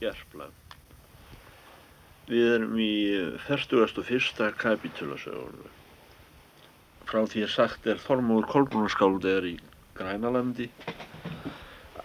Gerpla. 0.00 0.48
Við 2.30 2.46
erum 2.54 2.76
í 2.80 2.92
41. 3.48 4.54
kapítulasögunum. 4.60 5.76
Frá 7.10 7.24
því 7.26 7.42
að 7.44 7.52
sagt 7.52 7.88
er 7.90 8.00
Þormóður 8.00 8.46
Kolbrúnarskáld 8.52 9.26
er 9.28 9.48
í 9.48 9.56
Grænalandi 9.98 10.68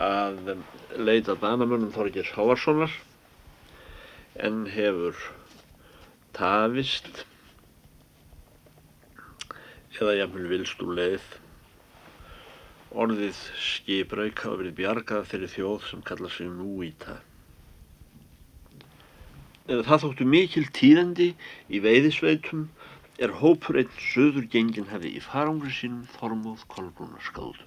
að 0.01 0.55
leita 0.97 1.35
danamönnum 1.39 1.93
Þorgers 1.95 2.33
Hávarssonar 2.35 2.95
en 4.47 4.65
hefur 4.73 5.21
tafist 6.35 7.23
eða 9.95 10.17
jafnvel 10.17 10.49
vilst 10.51 10.81
úr 10.83 10.97
leið 10.97 11.29
orðið 13.05 13.39
skiprauk 13.69 14.41
hafa 14.43 14.59
verið 14.63 14.75
bjargað 14.81 15.29
fyrir 15.31 15.51
þjóð 15.51 15.87
sem 15.91 16.03
kalla 16.09 16.29
sig 16.31 16.51
núíta. 16.51 17.19
Það 19.65 20.01
þóttu 20.03 20.25
mikil 20.29 20.67
tíðandi 20.77 21.31
í 21.73 21.79
veiðisveitum 21.81 22.67
er 23.17 23.31
hópur 23.39 23.79
einn 23.79 23.95
söður 23.97 24.45
gengin 24.53 24.91
hefði 24.91 25.15
í 25.17 25.21
farangri 25.25 25.71
sínum 25.73 26.03
Þormóð 26.19 26.67
Kolbrúnarskáld. 26.69 27.63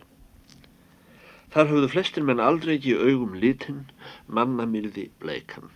Þar 1.51 1.71
hafðu 1.73 1.89
flestir 1.91 2.27
menn 2.29 2.43
aldrei 2.45 2.77
ekki 2.77 2.93
í 2.93 3.01
augum 3.09 3.35
litinn, 3.43 3.81
mannamirði 4.31 5.09
bleikan. 5.19 5.73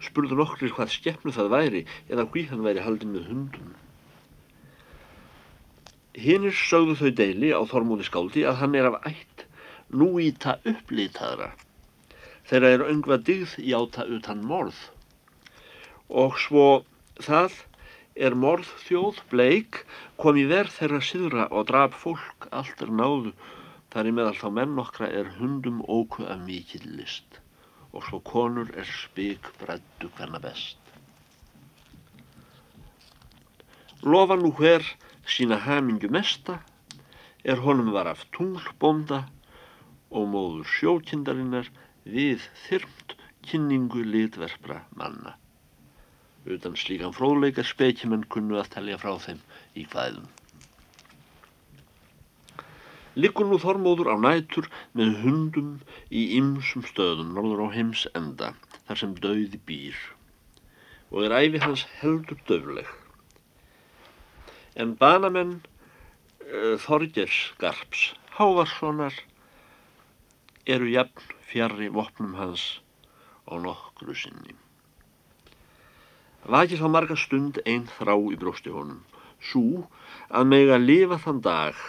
Spurðu 0.00 0.38
nokkrir 0.40 0.72
hvað 0.72 0.94
skeppnu 0.94 1.34
það 1.36 1.52
væri 1.52 1.84
eða 2.08 2.26
hví 2.32 2.46
hann 2.48 2.64
væri 2.64 2.86
haldin 2.86 3.12
með 3.12 3.28
hundum. 3.34 3.74
Hinnir 6.16 6.56
sögðu 6.56 6.96
þau 7.02 7.12
deili 7.20 7.52
á 7.52 7.60
Þormóði 7.68 8.08
skáldi 8.08 8.46
að 8.48 8.58
hann 8.62 8.78
er 8.80 8.88
af 8.88 8.98
ætt 9.12 9.44
núíta 9.92 10.56
upplitaðra. 10.64 11.52
Þeirra 12.48 12.74
er 12.78 12.88
öngva 12.88 13.20
digð 13.20 13.58
játa 13.60 14.08
utan 14.08 14.40
morð. 14.48 14.80
Og 16.08 16.38
svo 16.40 16.84
það 17.20 17.58
er 18.16 18.34
morð 18.36 18.68
þjóð 18.86 19.20
bleik 19.30 19.82
kom 20.20 20.36
í 20.36 20.44
verð 20.50 20.74
þeirra 20.78 21.00
síðra 21.08 21.46
og 21.50 21.68
draf 21.70 21.96
fólk 22.02 22.48
allt 22.50 22.82
er 22.84 22.92
náðu. 22.92 23.32
Þar 23.92 24.08
í 24.08 24.12
meðal 24.16 24.36
þá 24.40 24.48
menn 24.58 24.78
okkra 24.80 25.08
er 25.12 25.32
hundum 25.38 25.82
óku 25.84 26.24
af 26.24 26.40
mikill 26.46 26.88
list 26.96 27.40
og 27.92 28.04
svo 28.08 28.22
konur 28.24 28.70
er 28.80 28.88
spík 28.88 29.50
brættu 29.60 30.08
hverna 30.16 30.40
best. 30.40 30.78
Lofa 34.02 34.38
nú 34.40 34.50
hver 34.56 34.86
sína 35.28 35.60
hamingu 35.66 36.08
mesta 36.10 36.56
er 37.44 37.60
honum 37.60 37.92
var 37.92 38.08
af 38.10 38.24
tunglbónda 38.34 39.20
og 40.10 40.26
móður 40.32 40.66
sjókindarinnar 40.78 41.68
við 42.16 42.48
þyrmt 42.64 43.14
kynningu 43.46 44.02
litverfra 44.06 44.82
manna. 44.96 45.36
Utan 46.46 46.74
slíkan 46.78 47.14
fróðleikar 47.14 47.66
spekimenn 47.68 48.24
kunnu 48.34 48.58
að 48.58 48.72
telja 48.76 48.98
frá 48.98 49.12
þeim 49.22 49.42
í 49.78 49.84
hvaðum. 49.92 50.26
Liggur 53.14 53.46
nú 53.46 53.58
Þormóður 53.60 54.14
á 54.14 54.16
nætur 54.16 54.70
með 54.96 55.18
hundum 55.22 55.74
í 56.08 56.24
ymsum 56.38 56.86
stöðum 56.88 57.34
norður 57.36 57.66
á 57.68 57.74
heims 57.76 58.06
enda 58.18 58.54
þar 58.88 59.02
sem 59.02 59.14
dauði 59.20 59.60
býr 59.68 59.98
og 61.12 61.26
er 61.26 61.36
æfi 61.36 61.60
hans 61.60 61.84
heldur 62.00 62.40
döfleg 62.48 62.88
en 64.74 64.94
banamenn 64.96 65.58
uh, 65.60 66.78
Þorgers 66.80 67.52
Garps 67.60 68.08
Hávarssonar 68.38 69.12
eru 70.64 70.88
jafn 70.88 71.36
fjarrri 71.50 71.90
vopnum 71.92 72.32
hans 72.38 72.80
á 73.44 73.60
nokkru 73.60 74.16
sinni. 74.16 74.61
Vakið 76.42 76.82
þá 76.82 76.88
marga 76.90 77.16
stund 77.22 77.58
einn 77.64 77.84
þrá 77.96 78.14
í 78.34 78.38
brósti 78.38 78.72
honum, 78.74 79.02
svo 79.38 79.84
að 80.28 80.48
mega 80.52 80.78
lifa 80.82 81.18
þann 81.24 81.42
dag 81.46 81.82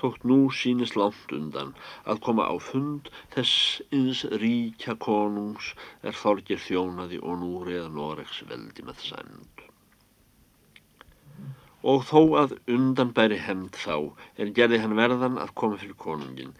þótt 0.00 0.24
nú 0.30 0.38
sínist 0.56 0.96
langt 0.96 1.34
undan 1.36 1.74
að 2.08 2.22
koma 2.26 2.48
á 2.48 2.56
fund 2.70 3.10
þess 3.34 3.82
ins 4.00 4.22
ríkja 4.42 4.96
konungs 5.06 5.74
er 6.00 6.16
Þorger 6.16 6.62
þjónaði 6.68 7.20
og 7.20 7.42
nú 7.42 7.50
reða 7.66 7.90
Noregs 7.96 8.40
veldi 8.48 8.86
með 8.88 9.04
sænd 9.10 9.66
og 11.82 12.02
þó 12.08 12.20
að 12.42 12.54
undan 12.74 13.12
bæri 13.16 13.38
hemd 13.40 13.76
þá 13.82 13.94
er 14.44 14.52
gerði 14.56 14.80
hann 14.82 14.96
verðan 14.98 15.38
að 15.40 15.54
koma 15.56 15.78
fyrir 15.80 15.96
konungin. 15.96 16.52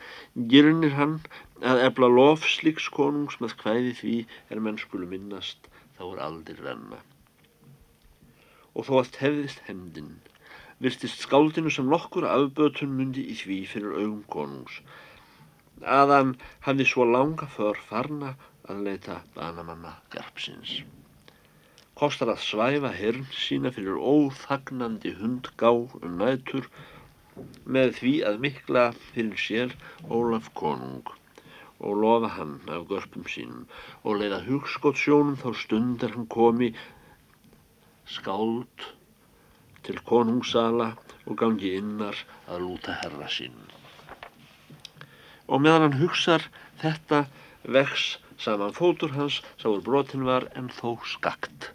Girnir 0.53 0.97
hann 0.97 1.19
að 1.61 1.85
ebla 1.89 2.09
lof 2.09 2.47
sliks 2.49 2.89
konungs 2.89 3.37
með 3.43 3.57
hvæði 3.63 3.93
því 4.01 4.17
er 4.49 4.65
menn 4.65 4.81
skulu 4.81 5.09
minnast 5.11 5.69
þá 5.99 6.05
er 6.13 6.23
aldir 6.29 6.63
renna. 6.65 7.03
Og 8.75 8.87
þó 8.89 8.93
að 9.01 9.13
tefðist 9.19 9.65
hemdin, 9.67 10.13
virtist 10.83 11.25
skáldinu 11.27 11.73
sem 11.75 11.91
nokkur 11.91 12.29
afbötun 12.29 12.95
myndi 13.01 13.27
í 13.33 13.37
því 13.43 13.59
fyrir 13.73 13.99
augum 13.99 14.23
konungs, 14.37 14.79
að 15.99 16.15
hann 16.17 16.33
hafði 16.69 16.89
svo 16.93 17.09
langa 17.09 17.51
för 17.59 17.83
farna 17.91 18.37
að 18.71 18.87
leita 18.87 19.21
banamanna 19.35 19.99
garpsins 20.15 20.81
kostar 22.01 22.31
að 22.33 22.39
svæfa 22.41 22.91
hirn 22.97 23.25
sína 23.37 23.71
fyrir 23.77 23.99
óþagnandi 24.11 25.11
hundgá 25.19 25.71
um 25.77 26.15
nætur 26.21 26.69
með 27.77 27.91
því 27.99 28.13
að 28.29 28.39
mikla 28.45 28.85
fyrir 29.09 29.43
sér 29.43 29.75
Ólaf 30.19 30.49
konung 30.61 31.11
og 31.89 32.01
lofa 32.05 32.31
hann 32.39 32.55
af 32.77 32.87
görpum 32.93 33.27
sínum 33.35 33.67
og 34.01 34.17
leiða 34.23 34.41
hugskott 34.47 35.03
sjónum 35.03 35.37
þá 35.43 35.51
stundar 35.65 36.17
hann 36.17 36.31
komi 36.37 36.71
skáld 38.11 38.87
til 39.87 40.01
konungsala 40.07 40.93
og 41.27 41.37
gangi 41.41 41.77
innar 41.79 42.17
að 42.51 42.65
lúta 42.65 42.97
herra 43.03 43.29
sín. 43.31 43.55
Og 45.51 45.63
meðan 45.63 45.89
hann 45.89 46.01
hugsar 46.01 46.47
þetta 46.83 47.25
vex 47.77 48.17
saman 48.41 48.75
fótur 48.77 49.15
hans 49.17 49.41
sáur 49.61 49.83
brotin 49.87 50.25
var 50.27 50.49
en 50.57 50.71
þó 50.73 50.97
skakt 51.07 51.71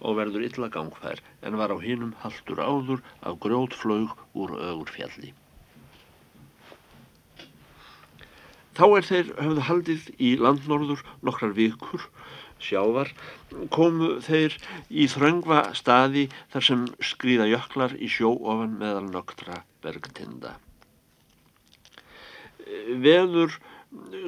og 0.00 0.18
verður 0.18 0.44
illa 0.46 0.68
gangfær 0.72 1.20
en 1.42 1.58
var 1.60 1.72
á 1.72 1.78
hinum 1.80 2.14
haldur 2.22 2.60
áður 2.60 3.02
af 3.22 3.40
grjótflög 3.42 4.14
úr 4.34 4.54
ögur 4.56 4.92
fjalli. 4.92 5.32
Þá 8.76 8.86
er 8.92 9.06
þeir 9.08 9.28
höfðu 9.40 9.62
haldið 9.70 10.08
í 10.20 10.30
landnorður 10.36 11.04
nokkrar 11.24 11.54
vikur 11.56 12.02
sjávar 12.62 13.12
komu 13.74 14.16
þeir 14.24 14.56
í 14.90 15.06
þröngva 15.12 15.62
staði 15.78 16.26
þar 16.54 16.66
sem 16.68 16.84
skrýða 17.10 17.48
jöklar 17.52 17.96
í 17.98 18.08
sjó 18.10 18.32
ofan 18.36 18.78
meðal 18.80 19.06
noktra 19.10 19.62
bergtinda. 19.84 20.56
Veður 23.06 23.58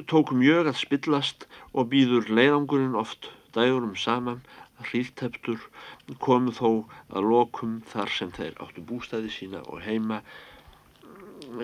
tók 0.07 0.31
mjög 0.31 0.71
að 0.71 0.81
spillast 0.81 1.45
og 1.73 1.89
býður 1.91 2.29
leiðangurinn 2.31 2.97
oft 2.99 3.31
dægurum 3.55 3.97
saman 3.99 4.41
hríðteptur 4.87 5.59
komu 6.23 6.53
þó 6.55 6.69
að 7.11 7.27
lokum 7.33 7.79
þar 7.91 8.13
sem 8.15 8.31
þeir 8.35 8.55
áttu 8.63 8.83
bústæði 8.91 9.31
sína 9.33 9.63
og 9.67 9.83
heima 9.83 10.21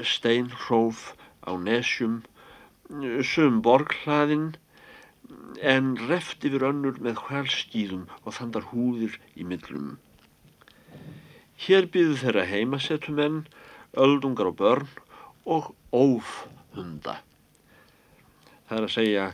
steinhróf 0.04 1.14
á 1.48 1.56
nesjum 1.62 2.22
sum 3.26 3.62
borghlaðin 3.66 4.54
en 5.62 5.96
reft 6.10 6.46
yfir 6.48 6.66
önnur 6.68 7.00
með 7.04 7.22
hvælskýðum 7.28 8.06
og 8.24 8.36
þandar 8.38 8.70
húðir 8.72 9.18
í 9.36 9.48
millum. 9.48 9.96
Hér 11.66 11.88
býðu 11.92 12.20
þeirra 12.20 12.46
heimasetumenn, 12.50 13.46
öldungar 13.96 14.52
og 14.52 14.58
börn 14.60 14.90
og 15.46 15.72
ófhunda. 15.96 17.22
Það 18.68 18.78
er 18.78 18.88
að 18.88 18.96
segja 18.96 19.26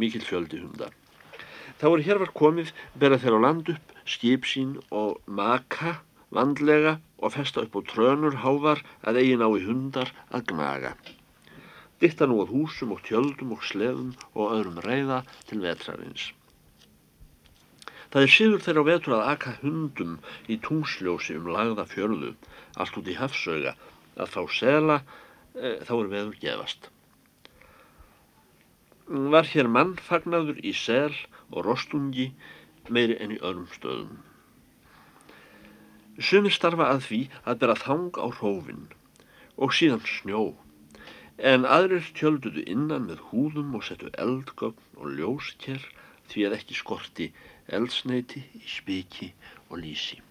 mikil 0.00 0.24
fjöldi 0.24 0.60
hunda. 0.62 0.90
Þá 1.76 1.86
er 1.92 2.04
hér 2.06 2.20
var 2.22 2.32
komið, 2.36 2.72
bera 2.96 3.18
þeir 3.20 3.36
á 3.36 3.40
land 3.44 3.70
upp, 3.72 3.92
skip 4.08 4.46
sín 4.48 4.76
og 4.90 5.20
maka 5.26 5.98
vandlega 6.32 6.96
og 7.20 7.34
festa 7.36 7.64
upp 7.64 7.76
á 7.76 7.80
trönur 7.92 8.40
hávar 8.42 8.82
að 9.06 9.20
eigin 9.22 9.44
á 9.44 9.48
í 9.52 9.62
hundar 9.64 10.12
að 10.32 10.50
gnaga. 10.52 10.96
Ditta 12.02 12.26
nú 12.28 12.42
að 12.42 12.50
húsum 12.52 12.92
og 12.92 13.04
tjöldum 13.06 13.54
og 13.56 13.62
sleðum 13.64 14.10
og 14.34 14.50
öðrum 14.58 14.82
reyða 14.84 15.22
til 15.48 15.62
vetrarins. 15.62 16.32
Það 18.12 18.24
er 18.26 18.32
síður 18.32 18.64
þeirra 18.64 18.82
á 18.84 18.88
vetur 18.88 19.14
að 19.16 19.28
aka 19.32 19.52
hundum 19.62 20.18
í 20.52 20.58
tungsljósi 20.66 21.38
um 21.40 21.48
lagða 21.52 21.86
fjörðu, 21.90 22.34
allt 22.76 22.98
út 23.00 23.08
í 23.10 23.16
hafsauga, 23.18 23.72
að 24.16 24.30
fá 24.34 24.42
sela, 24.58 24.98
e, 25.56 25.72
þá 25.88 25.94
er 25.96 26.12
veður 26.12 26.36
gefast. 26.44 26.90
Var 29.06 29.50
hér 29.52 29.68
mannfagnaður 29.70 30.60
í 30.64 30.72
sel 30.76 31.14
og 31.50 31.64
rostungi 31.66 32.30
meiri 32.88 33.18
enn 33.22 33.34
í 33.36 33.40
öðrum 33.40 33.68
stöðum. 33.74 34.20
Sumir 36.16 36.54
starfa 36.54 36.90
að 36.92 37.02
því 37.08 37.20
að 37.44 37.58
bera 37.64 37.80
þang 37.80 38.16
á 38.16 38.26
hrófin 38.38 38.86
og 39.56 39.74
síðan 39.76 40.04
snjó, 40.08 40.54
en 41.38 41.66
aðrir 41.68 42.06
tjölduðu 42.16 42.64
innan 42.64 43.10
með 43.10 43.20
húðum 43.30 43.74
og 43.76 43.84
settu 43.84 44.08
eldgögn 44.16 44.96
og 44.96 45.12
ljósker 45.18 45.82
því 46.30 46.46
að 46.46 46.56
ekki 46.58 46.78
skorti 46.78 47.26
eldsneiti 47.78 48.42
í 48.56 48.64
spiki 48.70 49.32
og 49.68 49.80
lísi. 49.82 50.22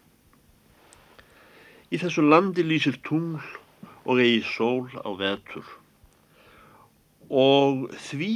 Í 1.94 2.02
þessu 2.02 2.26
landi 2.26 2.66
lýsir 2.66 2.98
tungl 3.06 3.44
og 4.06 4.22
eigi 4.22 4.42
sól 4.56 4.90
á 5.06 5.10
vetur 5.18 5.66
og 7.30 7.90
því 8.08 8.34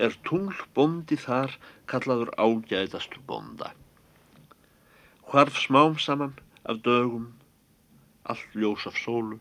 er 0.00 0.14
tunglbondi 0.24 1.16
þar 1.20 1.56
kallaður 1.90 2.32
ágæðastur 2.36 3.20
bonda. 3.26 3.72
Hvarf 5.28 5.58
smám 5.60 5.98
saman 5.98 6.38
af 6.64 6.80
dögum, 6.84 7.32
allt 8.24 8.54
ljós 8.54 8.86
af 8.86 8.96
sólu. 8.96 9.38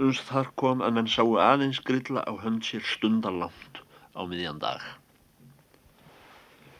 Uns 0.00 0.20
þar 0.24 0.48
kom 0.60 0.80
að 0.80 0.94
menn 0.96 1.08
sáu 1.12 1.34
aðeins 1.36 1.78
grilla 1.84 2.22
á 2.24 2.32
hönd 2.40 2.64
sér 2.64 2.84
stundarlangt 2.88 3.82
á 4.16 4.24
miðjan 4.24 4.60
dag. 4.62 4.80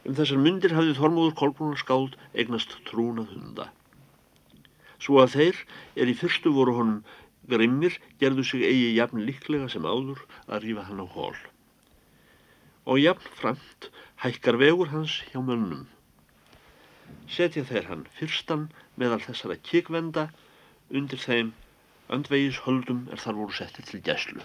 Um 0.09 0.17
þessar 0.17 0.41
myndir 0.41 0.73
hafði 0.73 0.95
Þormóður 0.97 1.37
Kolbrunar 1.43 1.83
skáld 1.83 2.17
eignast 2.33 2.73
trúnað 2.89 3.35
hunda. 3.35 3.67
Svo 4.97 5.21
að 5.21 5.37
þeir 5.37 5.61
er 6.01 6.09
í 6.09 6.17
fyrstu 6.17 6.55
voru 6.57 6.79
honum 6.79 7.05
grimmir 7.53 8.01
gerðu 8.23 8.47
sig 8.49 8.65
eigi 8.65 8.91
jafn 8.97 9.21
líklega 9.29 9.69
sem 9.69 9.85
áður 9.85 10.25
að 10.49 10.65
rífa 10.65 10.89
hann 10.89 11.05
á 11.05 11.07
hól. 11.13 11.37
Og 12.89 13.05
jafn 13.05 13.33
framt 13.37 13.91
hækkar 14.25 14.57
vegur 14.65 14.95
hans 14.97 15.21
hjá 15.29 15.43
mönnum. 15.45 15.85
Setja 17.29 17.69
þeir 17.69 17.93
hann 17.93 18.09
fyrstan 18.17 18.71
meðal 18.97 19.21
þessara 19.29 19.61
kikvenda 19.61 20.31
undir 20.89 21.21
þeim 21.21 21.53
öndvegis 22.17 22.63
höldum 22.67 23.05
er 23.13 23.23
þar 23.23 23.39
voru 23.39 23.57
settið 23.57 23.91
til 23.91 24.01
gæslu. 24.09 24.43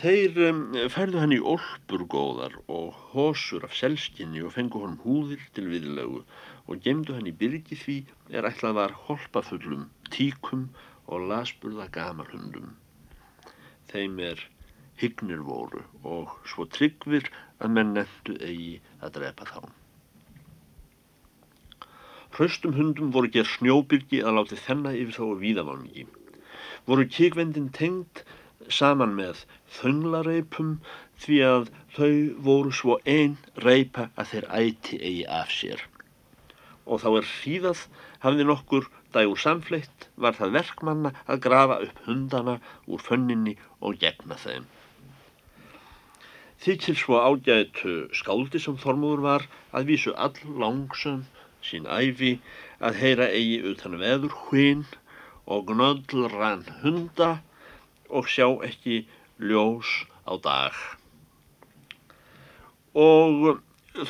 Þeir 0.00 0.38
um, 0.48 0.62
færðu 0.90 1.20
hann 1.22 1.32
í 1.32 1.40
olpur 1.52 2.02
góðar 2.10 2.56
og 2.68 2.96
hósur 3.12 3.64
af 3.66 3.76
selskinni 3.78 4.42
og 4.44 4.52
fengu 4.56 4.82
honum 4.82 4.98
húðir 5.04 5.44
til 5.56 5.68
viðlegu 5.70 6.24
og 6.66 6.82
gemdu 6.86 7.14
hann 7.16 7.30
í 7.30 7.34
byrgi 7.42 7.78
því 7.78 7.94
er 8.34 8.48
ætlað 8.50 8.76
var 8.80 8.96
holpafullum, 9.06 9.86
tíkum 10.10 10.66
og 11.06 11.28
lasburða 11.30 11.86
gamalhundum. 11.94 12.74
Þeim 13.92 14.18
er 14.32 14.42
hyggnir 15.00 15.46
voru 15.46 15.86
og 16.02 16.34
svo 16.50 16.66
tryggvir 16.76 17.30
að 17.62 17.74
menn 17.78 17.94
nefndu 17.96 18.36
eigi 18.42 18.76
að 19.00 19.16
drepa 19.20 19.48
þá. 19.50 19.60
Hraustum 22.34 22.72
hundum 22.74 23.12
voru 23.14 23.28
gerð 23.34 23.52
snjóbyrgi 23.56 24.18
að 24.26 24.38
láti 24.38 24.56
þennan 24.58 24.96
yfir 24.98 25.18
þá 25.18 25.26
víðavangi. 25.42 26.06
Voru 26.88 27.04
kíkvendin 27.16 27.68
tengd 27.76 28.24
saman 28.78 29.12
með 29.18 29.44
þönglareipum 29.76 30.72
því 31.24 31.38
að 31.48 31.68
þau 31.94 32.16
voru 32.48 32.72
svo 32.74 32.96
einn 33.14 33.36
reipa 33.66 34.08
að 34.18 34.32
þeir 34.32 34.48
æti 34.58 34.98
eigi 34.98 35.26
af 35.38 35.52
sér. 35.54 35.84
Og 36.90 37.04
þá 37.04 37.08
er 37.20 37.28
síðað 37.30 37.84
hafði 38.24 38.48
nokkur 38.48 38.88
dagur 39.14 39.40
samfleitt 39.40 40.08
var 40.26 40.34
það 40.38 40.56
verkmanna 40.58 41.14
að 41.30 41.44
grafa 41.46 41.78
upp 41.86 42.00
hundana 42.08 42.56
úr 42.90 43.04
fönninni 43.10 43.54
og 43.78 44.00
gegna 44.02 44.40
þeim. 44.42 44.66
Þykir 46.64 46.98
svo 46.98 47.20
ágætu 47.20 47.94
skáldi 48.16 48.58
sem 48.62 48.76
Þormúður 48.80 49.22
var 49.28 49.46
að 49.76 49.90
vísu 49.92 50.14
all 50.26 50.38
langsum 50.58 51.22
sín 51.68 51.88
æfi 51.88 52.36
að 52.84 53.00
heyra 53.00 53.28
eigi 53.32 53.60
utan 53.72 53.98
veður 54.00 54.34
hvinn 54.46 54.84
og 55.56 55.68
gnöldrann 55.70 56.64
hunda 56.82 57.30
og 58.08 58.28
sjá 58.30 58.46
ekki 58.68 59.04
ljós 59.50 59.90
á 60.28 60.34
dag. 60.44 60.76
Og 62.94 63.60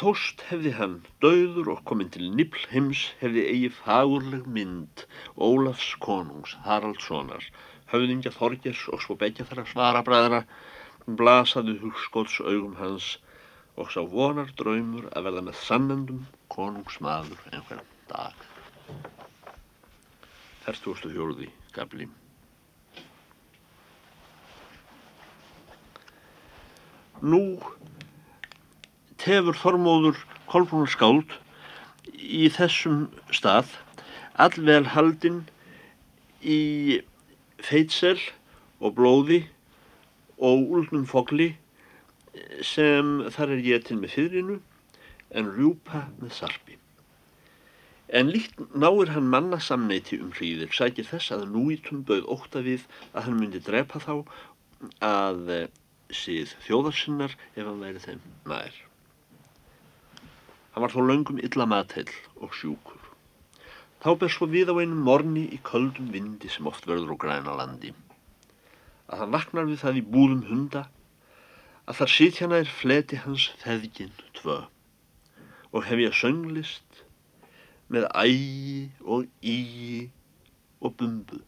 þóst 0.00 0.44
hefði 0.50 0.74
hann 0.78 0.96
döður 1.24 1.70
og 1.74 1.82
kominn 1.88 2.12
til 2.12 2.30
Nibelheims 2.36 3.06
hefði 3.20 3.46
eigi 3.50 3.70
fagurleg 3.78 4.46
mynd 4.56 5.06
Ólafs 5.36 5.94
konungs 6.04 6.54
Haraldssonar, 6.66 7.44
höfðingja 7.92 8.32
Þorgers 8.36 8.86
og 8.92 9.02
svo 9.04 9.16
begja 9.20 9.46
þar 9.48 9.64
að 9.64 9.70
svara 9.72 10.04
bræðra, 10.06 10.42
blasaði 11.20 11.78
hugskóts 11.82 12.40
augum 12.40 12.78
hans 12.80 13.14
og 13.74 13.90
sá 13.90 14.02
vonar 14.06 14.50
draumur 14.58 15.08
að 15.12 15.28
verða 15.28 15.44
með 15.48 15.62
sannendum 15.64 16.26
konungsmaður 16.52 17.40
einhvern 17.50 17.86
dag. 18.10 18.36
Þerstuðustu 20.64 21.10
hjóruði, 21.12 21.48
Gabli. 21.74 22.06
Nú 27.24 27.42
tefur 29.20 29.56
Þormóður 29.56 30.20
Kolbrunar 30.50 30.90
skáld 30.92 31.34
í 32.14 32.46
þessum 32.52 33.08
stað 33.32 33.72
allvel 34.44 34.84
haldinn 34.94 35.42
í 36.44 37.00
feitsel 37.64 38.18
og 38.84 38.96
blóði 38.98 39.40
og 40.36 40.74
úlnum 40.76 41.06
fogli 41.08 41.54
sem 42.62 43.18
þar 43.34 43.56
er 43.56 43.66
ég 43.66 43.84
til 43.86 43.98
með 44.00 44.16
fyrinu 44.16 44.56
en 45.34 45.52
rjúpa 45.56 46.06
með 46.20 46.34
sarpi. 46.38 46.78
En 48.14 48.30
líkt 48.30 48.60
náir 48.76 49.10
hann 49.14 49.30
manna 49.32 49.58
samneiti 49.58 50.18
um 50.22 50.32
hríðir, 50.36 50.70
sækir 50.70 51.08
þess 51.08 51.32
að 51.34 51.46
núítum 51.54 52.04
bauð 52.06 52.28
óta 52.30 52.62
við 52.62 52.84
að 53.12 53.28
hann 53.28 53.38
myndi 53.40 53.62
drepa 53.64 54.02
þá 54.02 54.14
að 55.02 55.70
síð 56.14 56.52
þjóðarsinnar 56.66 57.32
ef 57.54 57.64
hann 57.64 57.80
væri 57.82 58.02
þeim 58.02 58.20
nær. 58.50 58.76
Hann 60.74 60.84
var 60.84 60.92
þó 60.92 61.00
löngum 61.06 61.40
illa 61.42 61.66
matheill 61.70 62.10
og 62.42 62.54
sjúkur. 62.58 63.00
Þá 64.04 64.10
ber 64.20 64.32
svo 64.34 64.46
við 64.52 64.68
á 64.68 64.74
einum 64.76 65.00
morni 65.06 65.46
í 65.54 65.58
köldum 65.64 66.10
vindi 66.12 66.50
sem 66.52 66.66
oft 66.68 66.84
verður 66.86 67.14
á 67.14 67.22
græna 67.22 67.54
landi. 67.56 67.94
Að 69.08 69.22
hann 69.22 69.32
vaknar 69.32 69.68
við 69.70 69.80
það 69.80 70.00
í 70.00 70.04
búðum 70.12 70.42
hunda 70.50 70.84
að 71.84 71.98
þar 72.00 72.14
sitjana 72.16 72.60
er 72.64 72.74
fleti 72.80 73.22
hans 73.24 73.48
feðginn 73.62 74.14
tvö 74.40 74.60
og 75.74 75.88
hef 75.88 76.04
ég 76.04 76.14
sönglist 76.20 77.02
með 77.92 78.08
ægi 78.24 78.78
og 79.04 79.26
ígi 79.40 80.06
og 80.80 80.96
bumbu 81.00 81.42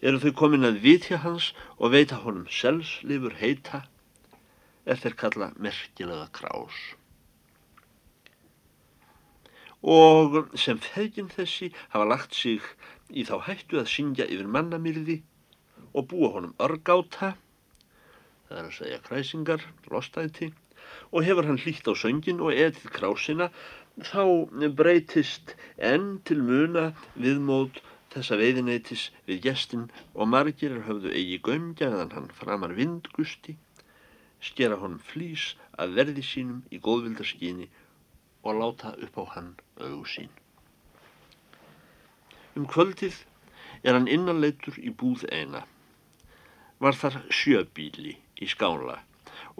eru 0.00 0.20
þau 0.20 0.32
komin 0.36 0.64
að 0.64 0.80
vitja 0.84 1.20
hans 1.24 1.50
og 1.76 1.92
veita 1.94 2.20
honum 2.22 2.46
selslifur 2.60 3.36
heita 3.40 3.82
er 4.88 5.00
þeir 5.00 5.16
kalla 5.22 5.50
merkilega 5.60 6.28
krás. 6.36 6.78
Og 9.80 10.56
sem 10.60 10.80
feðgin 10.80 11.30
þessi 11.32 11.70
hafa 11.92 12.08
lagt 12.08 12.36
sig 12.36 12.64
í 13.12 13.24
þá 13.28 13.36
hættu 13.48 13.80
að 13.80 13.92
syngja 13.92 14.26
yfir 14.28 14.48
mannamirði 14.48 15.20
og 15.92 16.10
búa 16.12 16.32
honum 16.36 16.56
örgáta, 16.60 17.34
það 18.50 18.58
er 18.58 18.66
að 18.66 18.76
segja 18.76 18.98
kræsingar, 19.06 19.64
lostæti, 19.92 20.48
og 21.14 21.22
hefur 21.22 21.46
hann 21.46 21.60
hlýtt 21.62 21.86
á 21.86 21.94
söngin 21.94 22.42
og 22.42 22.50
etið 22.50 22.90
krásina, 22.96 23.46
þá 24.02 24.24
breytist 24.74 25.54
enn 25.78 26.18
til 26.26 26.40
muna 26.42 26.90
viðmót 27.14 27.78
þessa 28.10 28.38
veiðinætis 28.40 29.04
við 29.28 29.42
gestin 29.44 29.84
og 30.14 30.30
margir 30.32 30.80
höfðu 30.86 31.12
eigi 31.14 31.38
gömgjaðan 31.46 32.10
hann 32.16 32.30
framar 32.34 32.74
vindgusti, 32.74 33.54
skera 34.42 34.80
honum 34.82 34.98
flýs 35.12 35.52
að 35.78 35.94
verði 36.00 36.24
sínum 36.26 36.64
í 36.74 36.80
góðvildarskyni 36.82 37.68
og 38.42 38.58
láta 38.58 38.96
upp 38.98 39.20
á 39.22 39.24
hann 39.36 39.52
auðu 39.78 40.06
sín. 40.10 40.32
Um 42.58 42.66
kvöldið 42.66 43.14
er 43.84 43.94
hann 43.94 44.10
innanleitur 44.10 44.74
í 44.82 44.90
búð 44.90 45.22
eina. 45.30 45.62
Var 46.82 46.96
þar 46.98 47.20
sjöbíli 47.30 48.16
í 48.40 48.48
skála 48.50 48.98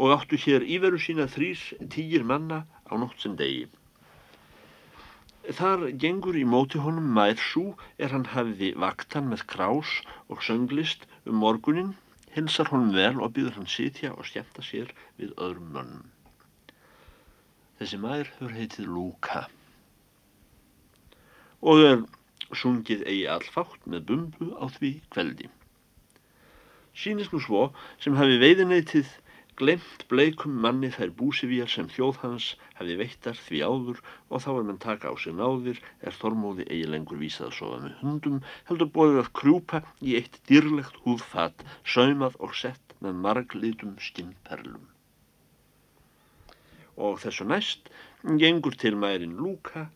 og 0.01 0.15
áttu 0.17 0.39
hér 0.45 0.65
íveru 0.65 0.99
sína 1.05 1.27
þrýr 1.35 1.63
tígir 1.93 2.25
manna 2.31 2.63
á 2.89 2.93
nótt 3.01 3.21
sem 3.23 3.37
degi. 3.37 3.67
Þar 5.59 5.87
gengur 6.03 6.37
í 6.37 6.45
móti 6.47 6.81
honum 6.85 7.11
mær 7.17 7.41
svo 7.41 7.75
er 7.99 8.15
hann 8.15 8.29
hafiði 8.35 8.71
vaktan 8.85 9.29
með 9.33 9.45
krás 9.53 9.93
og 10.29 10.45
sönglist 10.47 11.07
um 11.27 11.41
morgunin, 11.43 11.95
hilsar 12.35 12.71
honum 12.73 12.95
vel 12.97 13.17
og 13.25 13.35
býður 13.37 13.59
hann 13.59 13.71
sitja 13.75 14.13
og 14.15 14.29
skemmta 14.31 14.65
sér 14.65 14.93
við 15.21 15.33
öðrum 15.37 15.73
mönnum. 15.77 16.11
Þessi 17.81 18.01
mær 18.01 18.29
hefur 18.37 18.57
heitið 18.57 18.93
Lúka 18.95 19.47
og 21.61 21.83
er 21.85 22.05
sungið 22.57 23.03
eigi 23.05 23.25
allfátt 23.29 23.89
með 23.89 24.07
bumbu 24.11 24.53
á 24.57 24.65
því 24.77 24.93
kveldi. 25.13 25.49
Sýnist 27.01 27.33
nú 27.33 27.41
svo 27.41 27.67
sem 28.03 28.17
hafi 28.19 28.37
veiðineytið 28.43 29.11
glemt 29.61 30.05
bleikum 30.09 30.55
manni 30.65 30.89
þær 30.95 31.11
búsivíjar 31.19 31.69
sem 31.69 31.89
þjóð 31.93 32.19
hans 32.23 32.47
hefði 32.79 32.97
veittar 33.01 33.37
því 33.37 33.59
áður 33.67 33.99
og 34.29 34.43
þá 34.45 34.49
er 34.53 34.67
mann 34.69 34.81
taka 34.85 35.13
á 35.13 35.15
sig 35.21 35.35
náðir 35.37 35.81
er 36.01 36.17
þormóði 36.17 36.65
eigi 36.69 36.87
lengur 36.89 37.21
vísað 37.21 37.51
að 37.51 37.57
sofa 37.59 37.81
með 37.83 37.99
hundum 38.01 38.39
heldur 38.71 38.91
bóðið 38.95 39.21
að 39.23 39.33
krjúpa 39.41 39.83
í 40.01 40.17
eitt 40.21 40.41
dýrlegt 40.49 40.97
húðfat 41.05 41.65
saumað 41.95 42.39
og 42.41 42.57
sett 42.63 42.97
með 43.05 43.21
marglitum 43.27 43.95
skinnperlum. 44.01 44.89
Og 47.01 47.21
þessu 47.21 47.49
næst 47.49 47.93
gengur 48.41 48.77
til 48.81 48.97
mærin 48.97 49.37
lúka 49.41 49.89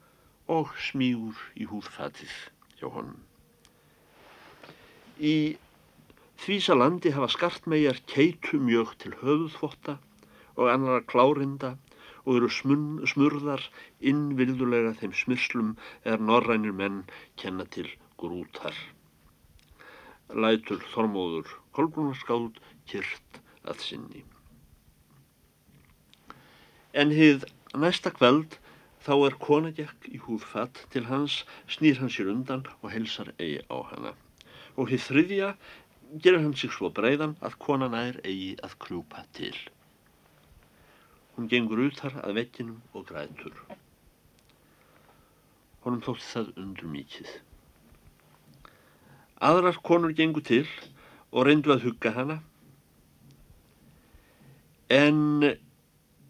og 0.52 0.72
smígur 0.90 1.40
í 1.56 1.68
húðfatið 1.68 2.32
hjá 2.80 2.88
honum. 2.92 3.20
Í 5.20 5.56
Þvísa 6.42 6.74
landi 6.76 7.12
hafa 7.14 7.30
skartmegjar 7.32 8.00
keitu 8.10 8.58
mjög 8.60 8.96
til 9.02 9.14
höfuðþvotta 9.20 9.98
og 10.56 10.70
annara 10.70 11.04
klárinda 11.06 11.76
og 12.24 12.38
eru 12.38 12.50
smurðar 13.10 13.64
innvildulega 14.00 14.94
þeim 15.00 15.14
smyrslum 15.20 15.72
eða 16.04 16.20
norrænir 16.30 16.74
menn 16.76 17.02
kenna 17.40 17.66
til 17.76 17.88
grútar. 18.20 18.76
Lætur 20.32 20.80
þormóður 20.94 21.50
kolbrunarskáld 21.76 22.60
kyrt 22.88 23.40
að 23.68 23.82
sinni. 23.84 24.24
En 26.94 27.10
hið 27.10 27.44
næsta 27.76 28.12
kveld 28.14 28.58
þá 29.04 29.14
er 29.28 29.36
konagekk 29.42 30.06
í 30.08 30.20
húðfatt 30.24 30.84
til 30.94 31.08
hans, 31.10 31.42
snýr 31.68 31.98
hans 32.00 32.16
sér 32.16 32.30
undan 32.32 32.64
og 32.80 32.92
helsar 32.94 33.34
eigi 33.36 33.60
á 33.68 33.76
hana. 33.90 34.14
Og 34.80 34.88
hið 34.90 35.02
þriðja 35.08 35.48
gerir 36.22 36.42
hann 36.42 36.54
sig 36.54 36.70
svo 36.70 36.90
breiðan 36.94 37.34
að 37.42 37.56
konan 37.62 37.96
ær 37.98 38.20
eigi 38.22 38.52
að 38.62 38.76
krjúpa 38.84 39.24
til. 39.34 39.54
Hún 41.34 41.48
gengur 41.50 41.82
út 41.82 41.98
þar 41.98 42.20
að 42.22 42.36
vegginum 42.38 42.78
og 42.94 43.08
grætur. 43.08 43.56
Honum 45.82 46.04
þótti 46.04 46.28
það 46.28 46.52
undur 46.62 46.92
mikið. 46.92 47.32
Aðrar 49.44 49.80
konur 49.82 50.14
gengur 50.14 50.46
til 50.46 50.68
og 51.34 51.48
reyndu 51.48 51.74
að 51.74 51.88
hugga 51.88 52.14
hana 52.14 52.38
en 54.94 55.50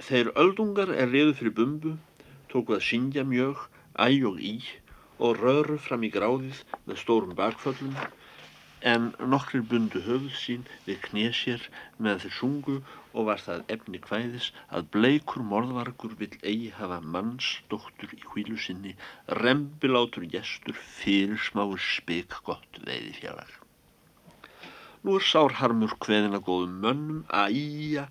þeir 0.00 0.32
öldungar 0.40 0.94
er 0.94 1.12
reyðu 1.12 1.36
fyrir 1.36 1.56
bumbu 1.58 1.94
tóku 2.48 2.78
að 2.78 2.86
syngja 2.88 3.24
mjög, 3.28 3.60
æg 4.00 4.24
og 4.30 4.40
í 4.40 4.56
og 5.20 5.40
röru 5.42 5.76
fram 5.78 6.06
í 6.06 6.10
gráðið 6.14 6.64
með 6.88 7.00
stórum 7.02 7.36
bakföllum 7.36 7.92
en 8.92 9.04
nokkrir 9.32 9.62
bundu 9.68 10.00
höfuð 10.04 10.34
sín 10.36 10.64
við 10.86 10.98
knésér 11.06 11.62
með 12.06 12.24
þeir 12.24 12.34
sungu 12.38 12.74
og 13.14 13.28
var 13.28 13.42
það 13.44 13.62
efni 13.74 14.00
kvæðis 14.06 14.48
að 14.78 14.88
bleikur 14.96 15.44
morðvargur 15.52 16.16
vill 16.18 16.34
eigi 16.50 16.72
hafa 16.78 16.98
mannsdóttur 17.14 18.10
í 18.16 18.20
hvílu 18.32 18.58
sinni, 18.64 18.92
rembilátur 19.40 20.26
gestur 20.34 20.76
fyrir 20.98 21.40
smáur 21.46 21.80
spik 21.80 22.36
gott 22.48 22.80
veiði 22.88 23.14
fjallar. 23.20 23.54
Nú 25.04 25.16
er 25.20 25.24
sárharmur 25.30 25.94
hveðina 26.04 26.40
góðum 26.44 26.74
mönnum 26.84 27.22
að 27.38 27.56
íja, 27.60 28.04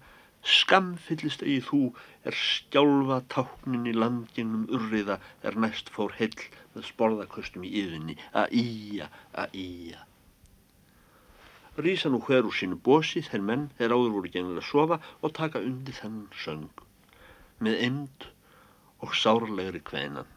skamfyllist 0.55 1.45
eigi 1.45 1.61
þú 1.67 1.83
er 2.29 2.39
skjálfa 2.47 3.19
táknin 3.35 3.85
í 3.91 3.93
landinum 3.97 4.65
urriða 4.79 5.19
er 5.45 5.59
næst 5.67 5.93
fór 5.93 6.17
heil 6.17 6.33
með 6.73 6.89
sporðaköstum 6.89 7.69
í 7.69 7.75
yðinni 7.83 8.17
að 8.41 8.57
íja, 8.63 9.11
að 9.37 9.61
íja 9.67 10.01
rýsa 11.77 12.09
nú 12.13 12.19
hver 12.21 12.45
úr 12.45 12.53
sínu 12.53 12.77
bósi 12.85 13.23
þeir 13.25 13.43
menn 13.49 13.65
þeir 13.79 13.95
áður 13.95 14.13
voru 14.17 14.31
genið 14.35 14.61
að 14.61 14.69
sofa 14.69 14.99
og 15.21 15.33
taka 15.39 15.61
undir 15.63 15.97
þennan 15.97 16.29
söng 16.43 16.83
með 17.65 17.79
eimd 17.87 18.27
og 19.03 19.15
sárlegri 19.17 19.81
kveinan. 19.89 20.29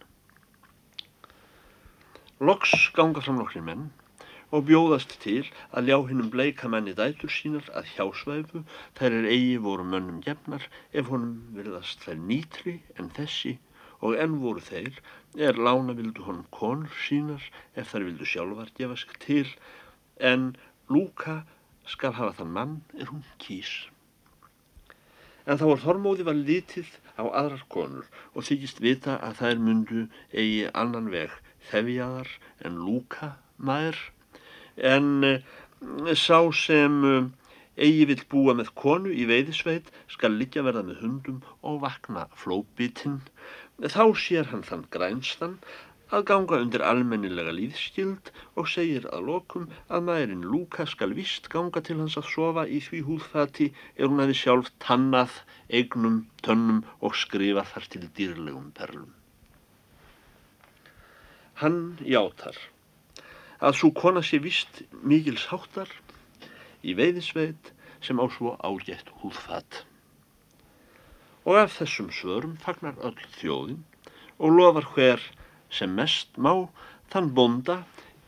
Loks 2.40 2.72
ganga 2.96 3.20
fram 3.24 3.38
nokkri 3.40 3.62
menn 3.64 3.86
og 4.54 4.66
bjóðast 4.68 5.16
til 5.22 5.44
að 5.76 5.90
ljá 5.90 5.96
hinnum 6.08 6.32
bleika 6.32 6.68
menni 6.72 6.94
dætur 6.96 7.32
sínar 7.32 7.68
að 7.78 7.88
hjásvæfu 7.94 8.62
þær 8.98 9.16
er 9.20 9.30
eigi 9.30 9.56
voru 9.66 9.86
mönnum 9.92 10.20
gefnar 10.24 10.66
ef 10.92 11.10
honum 11.12 11.38
virðast 11.56 12.04
þær 12.06 12.20
nýtri 12.30 12.76
en 13.00 13.10
þessi 13.16 13.56
og 14.04 14.16
enn 14.22 14.38
voru 14.42 14.62
þeir 14.62 15.00
er 15.48 15.58
lána 15.68 15.96
vildu 15.98 16.24
honum 16.28 16.46
konur 16.54 17.00
sínar 17.06 17.42
ef 17.74 17.92
þær 17.92 18.06
vildu 18.08 18.28
sjálfar 18.32 18.72
gefast 18.78 19.18
til 19.24 19.48
en 20.30 20.52
Lúka 20.92 21.40
skal 21.86 22.14
hafa 22.18 22.40
þann 22.40 22.52
mann 22.56 22.74
er 22.98 23.10
hún 23.10 23.24
kýs. 23.42 23.72
En 25.46 25.58
þá 25.60 25.66
er 25.70 25.82
Þormóði 25.84 26.26
var 26.26 26.38
litið 26.38 26.90
á 27.18 27.24
aðrar 27.26 27.64
konur 27.70 28.06
og 28.34 28.46
þykist 28.48 28.82
vita 28.82 29.16
að 29.22 29.40
þær 29.40 29.62
mundu 29.62 30.04
eigi 30.32 30.66
annan 30.74 31.10
veg 31.12 31.34
þefjaðar 31.70 32.30
en 32.66 32.78
Lúka 32.82 33.32
maður 33.56 33.98
en 34.76 35.08
eh, 35.24 35.44
sá 36.14 36.40
sem 36.54 36.98
eh, 37.10 37.28
eigi 37.76 38.06
vill 38.10 38.24
búa 38.30 38.56
með 38.58 38.72
konu 38.78 39.12
í 39.12 39.26
veiðisveit 39.28 39.90
skal 40.12 40.34
liggja 40.34 40.64
verða 40.66 40.84
með 40.86 41.02
hundum 41.04 41.40
og 41.62 41.82
vakna 41.84 42.26
flóbitinn. 42.42 43.20
Þá 43.76 44.04
sér 44.16 44.50
hann 44.52 44.64
þann 44.64 44.86
grænstan 44.92 45.58
að 46.14 46.24
ganga 46.30 46.58
undir 46.62 46.82
almennilega 46.86 47.50
líðskild 47.54 48.30
og 48.54 48.68
segir 48.70 49.08
að 49.10 49.26
lokum 49.30 49.66
að 49.90 50.04
maðurinn 50.06 50.46
Lúka 50.46 50.86
skal 50.86 51.14
vist 51.18 51.48
ganga 51.50 51.82
til 51.82 51.98
hans 51.98 52.14
að 52.20 52.28
sofa 52.30 52.66
í 52.70 52.78
því 52.84 53.00
húðfati 53.08 53.66
er 53.96 54.06
hún 54.06 54.22
aðeins 54.22 54.42
sjálf 54.44 54.70
tannað, 54.82 55.40
eignum, 55.66 56.20
tönnum 56.46 56.84
og 57.02 57.16
skrifa 57.18 57.66
þar 57.72 57.88
til 57.90 58.04
dýrlegum 58.18 58.70
perlum. 58.76 59.10
Hann 61.58 61.96
játar 62.06 62.58
að 63.58 63.78
svo 63.80 63.90
kona 63.96 64.22
sé 64.22 64.38
vist 64.44 64.82
mikils 65.02 65.48
háttar 65.50 65.90
í 66.86 66.94
veiðisveit 66.94 67.72
sem 68.04 68.20
á 68.22 68.26
svo 68.30 68.54
ágætt 68.62 69.10
húðfat. 69.22 69.82
Og 71.46 71.58
af 71.58 71.74
þessum 71.80 72.12
svörum 72.14 72.54
fagnar 72.62 72.98
öll 73.02 73.18
þjóðin 73.40 73.82
og 74.36 74.54
lofar 74.54 74.86
hver 74.94 75.26
sem 75.70 75.94
mest 75.98 76.36
má 76.36 76.52
þann 77.12 77.32
bonda 77.38 77.80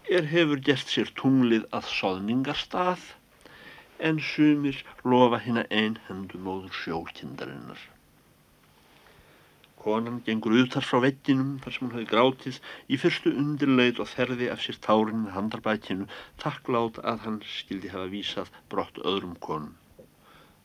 er 0.08 0.28
hefur 0.32 0.60
gert 0.64 0.88
sér 0.88 1.10
tunglið 1.20 1.66
að 1.74 1.88
soðningarstað 1.92 3.06
en 4.08 4.20
sumir 4.22 4.82
lofa 5.04 5.40
hérna 5.44 5.64
einhendu 5.70 6.40
móður 6.42 6.74
sjókindarinnar. 6.82 7.80
Konan 9.78 10.22
gengur 10.26 10.56
utar 10.58 10.86
frá 10.86 10.98
vegginum 11.04 11.58
þar 11.62 11.74
sem 11.74 11.86
hún 11.86 11.94
hafi 11.96 12.08
grátið 12.10 12.56
í 12.90 12.98
fyrstu 12.98 13.32
undirleit 13.42 14.00
og 14.02 14.10
þerði 14.10 14.48
af 14.54 14.64
sér 14.64 14.78
tárin 14.86 15.22
með 15.24 15.36
handarbækinu 15.36 16.08
takklátt 16.42 16.98
að 17.04 17.22
hann 17.26 17.38
skildi 17.46 17.92
hafa 17.92 18.10
vísað 18.14 18.50
brott 18.72 18.98
öðrum 19.04 19.36
konum 19.44 19.76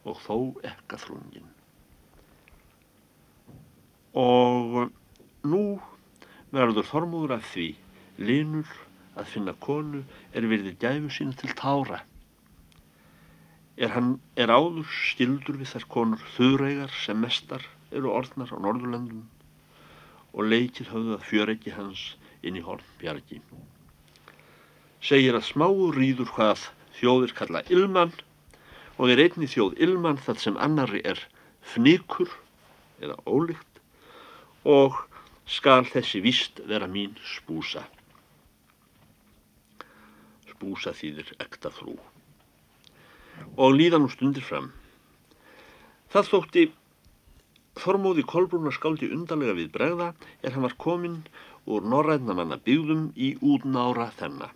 og 0.03 0.19
þó 0.25 0.37
ekka 0.67 0.99
þrungin. 0.99 1.51
Og 4.19 4.89
nú 5.47 5.63
verður 6.53 6.85
þormúður 6.85 7.37
af 7.39 7.45
því 7.49 7.67
linur 8.21 8.69
að 9.17 9.29
finna 9.33 9.53
konu 9.61 10.03
er 10.33 10.45
virðið 10.49 10.79
gæfu 10.81 11.13
sína 11.15 11.37
til 11.37 11.53
tára. 11.57 12.03
Er 13.77 13.93
hann 13.95 14.19
er 14.37 14.53
áður 14.53 14.89
stildur 15.09 15.57
við 15.57 15.71
þær 15.73 15.87
konur 15.95 16.25
þurreigar 16.35 16.93
sem 17.03 17.17
mestar 17.21 17.65
eru 17.91 18.11
orðnar 18.13 18.53
á 18.53 18.57
Norðurlandum 18.61 19.23
og 20.33 20.49
leikið 20.49 20.91
höfðu 20.93 21.15
að 21.17 21.25
fjöreggi 21.29 21.73
hans 21.73 22.03
inn 22.45 22.57
í 22.57 22.65
Hornbjargi. 22.65 23.39
Segir 25.03 25.37
að 25.37 25.47
smáu 25.49 25.89
rýður 25.93 26.29
hvað 26.35 26.67
þjóðir 26.99 27.33
kalla 27.37 27.63
Ilman 27.73 28.13
og 29.01 29.09
er 29.09 29.23
einni 29.25 29.49
þjóð 29.49 29.79
Ilman 29.87 30.21
þar 30.21 30.41
sem 30.41 30.59
annari 30.61 31.01
er 31.05 31.21
fnikur 31.73 32.29
eða 33.01 33.17
ólíkt 33.25 33.81
og 34.69 35.01
skal 35.45 35.83
þessi 35.87 36.21
vist 36.23 36.61
vera 36.67 36.87
mín 36.87 37.17
spúsa. 37.27 37.83
Spúsa 40.51 40.93
þýðir 40.95 41.33
ekta 41.43 41.71
frú. 41.73 41.97
Og 43.57 43.75
líða 43.75 43.99
nú 43.99 44.09
stundir 44.11 44.45
fram. 44.45 44.71
Það 46.13 46.29
þótti 46.29 46.63
Þormóði 47.81 48.21
Kolbrúnar 48.29 48.75
skáldi 48.75 49.07
undarlega 49.09 49.55
við 49.57 49.71
bregða 49.73 50.11
er 50.45 50.53
hann 50.53 50.65
var 50.67 50.75
kominn 50.77 51.23
úr 51.65 51.85
norræðnamanna 51.89 52.59
byggðum 52.67 53.07
í 53.17 53.31
útnára 53.41 54.11
þenna. 54.19 54.51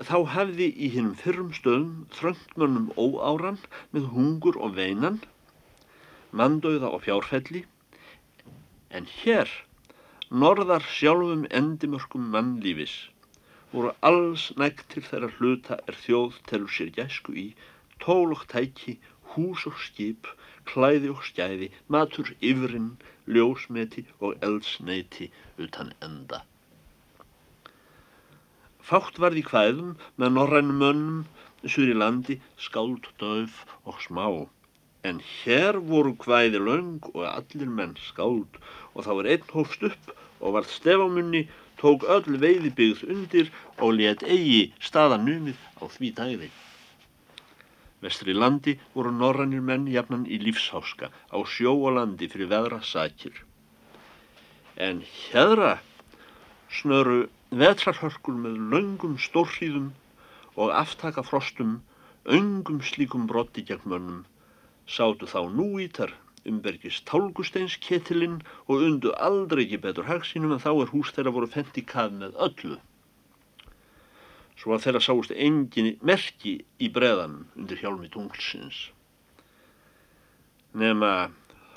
Þá 0.00 0.16
hefði 0.32 0.70
í 0.72 0.88
hinnum 0.94 1.16
fyrrum 1.20 1.52
stöðum 1.56 2.06
þröngtmönnum 2.16 2.88
óáran 2.96 3.60
með 3.92 4.08
hungur 4.14 4.56
og 4.56 4.74
veinan, 4.80 5.20
mandauða 6.32 6.88
og 6.96 7.04
fjárfelli, 7.04 7.64
en 8.96 9.08
hér 9.20 9.52
norðar 10.30 10.82
sjálfum 10.82 11.44
endimörkum 11.54 12.24
mannlífis 12.34 12.94
voru 13.70 13.92
alls 14.08 14.48
nægt 14.58 14.88
til 14.90 15.02
þeirra 15.06 15.28
hluta 15.36 15.76
er 15.86 15.98
þjóð 16.02 16.40
telur 16.50 16.72
sér 16.76 16.90
gæsku 16.96 17.34
í 17.38 17.44
tólokk 18.02 18.48
tæki, 18.50 18.96
hús 19.34 19.66
og 19.70 19.78
skip, 19.78 20.26
klæði 20.66 21.12
og 21.14 21.22
skæði, 21.28 21.68
matur 21.86 22.32
yfirinn, 22.40 22.96
ljósmeti 23.30 24.02
og 24.18 24.34
eldsneiti 24.42 25.30
utan 25.62 25.94
enda. 26.02 26.42
Fátt 28.82 29.22
varði 29.22 29.46
hvaðum 29.46 29.94
með 30.18 30.34
norrænum 30.34 30.82
mönnum, 30.82 31.24
sur 31.62 31.86
í 31.86 31.94
landi, 31.94 32.40
skáld, 32.58 33.06
döf 33.22 33.62
og 33.84 34.02
smá. 34.02 34.26
En 35.06 35.20
hér 35.30 35.78
voru 35.90 36.14
hvæði 36.24 36.60
laung 36.68 37.10
og 37.14 37.22
allir 37.28 37.70
menn 37.78 37.94
skáld 38.08 38.60
og 38.94 39.06
þá 39.06 39.12
er 39.14 39.30
einn 39.34 39.48
hófst 39.54 39.86
upp 39.90 40.12
og 40.40 40.56
varð 40.56 40.72
stefamunni, 40.72 41.42
tók 41.80 42.06
öll 42.16 42.38
veiði 42.42 42.70
byggð 42.78 43.02
undir 43.14 43.50
og 43.78 43.98
let 43.98 44.24
eigi 44.24 44.62
staðanumið 44.88 45.58
á 45.82 45.84
því 45.96 46.10
dæði. 46.20 46.48
Vestri 48.04 48.34
landi 48.36 48.76
voru 48.94 49.12
norrannir 49.12 49.64
menn 49.68 49.86
jafnan 49.92 50.26
í 50.28 50.38
lífsháska 50.42 51.10
á 51.12 51.38
sjó 51.54 51.72
og 51.76 51.96
landi 51.98 52.28
fyrir 52.32 52.50
veðra 52.52 52.80
sakir. 52.84 53.36
En 54.76 55.02
hérra 55.12 55.74
snöru 56.78 57.26
vetrarhörkul 57.62 58.36
með 58.44 58.56
laungum 58.72 59.16
stórhýðum 59.26 59.90
og 60.56 60.72
aftaka 60.82 61.24
frostum, 61.24 61.80
öngum 62.38 62.80
slíkum 62.82 63.28
brotti 63.30 63.64
gegn 63.68 63.88
mönnum, 63.92 64.24
sátu 64.86 65.28
þá 65.30 65.40
núítar 65.60 66.14
umbergist 66.46 67.06
tálgusteinsketilinn 67.10 68.40
og 68.66 68.84
undu 68.88 69.14
aldrei 69.28 69.64
ekki 69.66 69.82
betur 69.86 70.10
hagsínum 70.10 70.54
en 70.54 70.62
þá 70.62 70.72
er 70.74 70.92
hús 70.94 71.14
þeirra 71.16 71.34
voru 71.38 71.50
fendt 71.50 71.80
í 71.80 71.86
kað 71.94 72.20
með 72.20 72.38
öllu 72.48 72.78
svo 74.60 74.74
að 74.74 74.86
þeirra 74.86 75.02
sáist 75.04 75.32
engin 75.46 75.90
merki 76.10 76.54
í 76.80 76.88
breðan 76.92 77.42
undir 77.56 77.80
hjálmi 77.82 78.08
tunglsins. 78.12 78.86
Nefna 80.76 81.12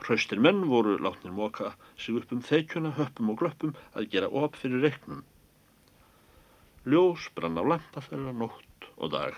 hraustir 0.05 0.39
menn 0.43 0.63
voru 0.71 0.95
látnir 1.03 1.35
móka 1.35 1.73
sig 1.99 2.15
upp 2.19 2.31
um 2.35 2.43
þeikjuna, 2.43 2.95
höppum 2.95 3.33
og 3.33 3.41
glöppum 3.43 3.75
að 3.93 4.09
gera 4.15 4.31
op 4.31 4.55
fyrir 4.59 4.83
reknum. 4.87 5.25
Ljós 6.87 7.27
brann 7.35 7.59
á 7.59 7.63
lampa 7.67 8.03
þeirra 8.07 8.33
nótt 8.33 8.91
og 8.97 9.11
dag. 9.15 9.35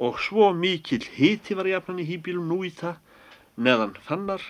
Og 0.00 0.16
svo 0.24 0.46
mikill 0.56 1.04
hiti 1.12 1.52
var 1.58 1.68
jafnan 1.68 2.00
í 2.00 2.06
hýbílum 2.08 2.46
nú 2.48 2.62
í 2.64 2.70
það, 2.72 2.96
neðan 3.60 3.90
fannar, 4.06 4.44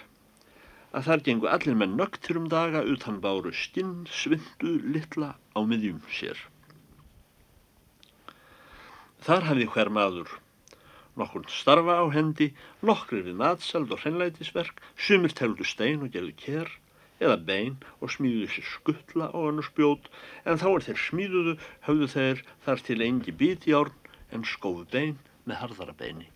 að 0.94 1.06
þar 1.06 1.22
gengu 1.26 1.48
allir 1.50 1.78
menn 1.80 1.96
nögtir 1.98 2.38
um 2.38 2.44
daga 2.52 2.82
utan 2.86 3.16
báru 3.24 3.50
stinn, 3.54 4.04
svindu, 4.06 4.76
litla 4.94 5.32
á 5.34 5.58
miðjum 5.66 5.98
sér. 6.18 6.38
Þar 9.26 9.48
hafði 9.48 9.66
hver 9.74 9.90
maður 9.96 10.30
nokkur 11.18 11.48
starfa 11.50 11.96
á 11.98 12.06
hendi, 12.14 12.52
nokkrir 12.86 13.26
við 13.26 13.40
natseld 13.40 13.90
og 13.90 14.04
hreinlætisverk, 14.04 14.78
sumir 14.94 15.34
teldu 15.34 15.66
stein 15.66 16.06
og 16.06 16.14
gerðu 16.14 16.36
kér 16.44 16.70
eða 17.20 17.40
bein 17.50 17.74
og 17.98 18.14
smíðuðu 18.14 18.52
sér 18.54 18.68
skuttla 18.68 19.32
og 19.34 19.50
annars 19.50 19.72
bjót, 19.74 20.06
en 20.46 20.62
þá 20.62 20.68
er 20.70 20.86
þeir 20.86 21.02
smíðuðu, 21.08 21.56
höfðu 21.88 22.08
þeir 22.14 22.44
þar 22.68 22.86
til 22.86 22.98
engi 23.08 23.34
bíti 23.42 23.74
árn 23.76 24.14
en 24.30 24.46
skóðu 24.46 24.86
bein 24.94 25.18
með 25.50 25.60
harðara 25.64 25.96
beini. 25.98 26.28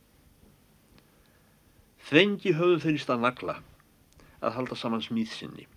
Þengi 2.05 2.53
höfðu 2.59 2.81
þeir 2.83 2.99
í 2.99 3.03
stað 3.05 3.23
nagla 3.25 3.55
að 4.45 4.57
halda 4.59 4.77
saman 4.77 5.05
smíðsynni. 5.05 5.69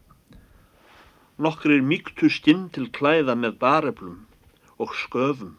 Nokkrir 1.38 1.84
mýktu 1.86 2.32
skinn 2.34 2.66
til 2.74 2.90
klæða 2.98 3.38
með 3.38 3.60
bareflum 3.62 4.26
og 4.82 4.96
sköfum 5.04 5.54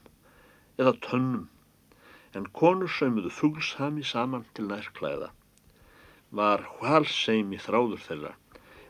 eða 0.78 0.94
tönnum, 1.06 1.46
en 2.36 2.50
konur 2.58 2.90
saumuðu 2.92 3.30
fuglshami 3.34 4.04
saman 4.06 4.44
til 4.54 4.66
nærklæða. 4.70 5.30
Var 6.38 6.66
hvalseimi 6.80 7.58
þráður 7.62 8.04
þeirra, 8.04 8.34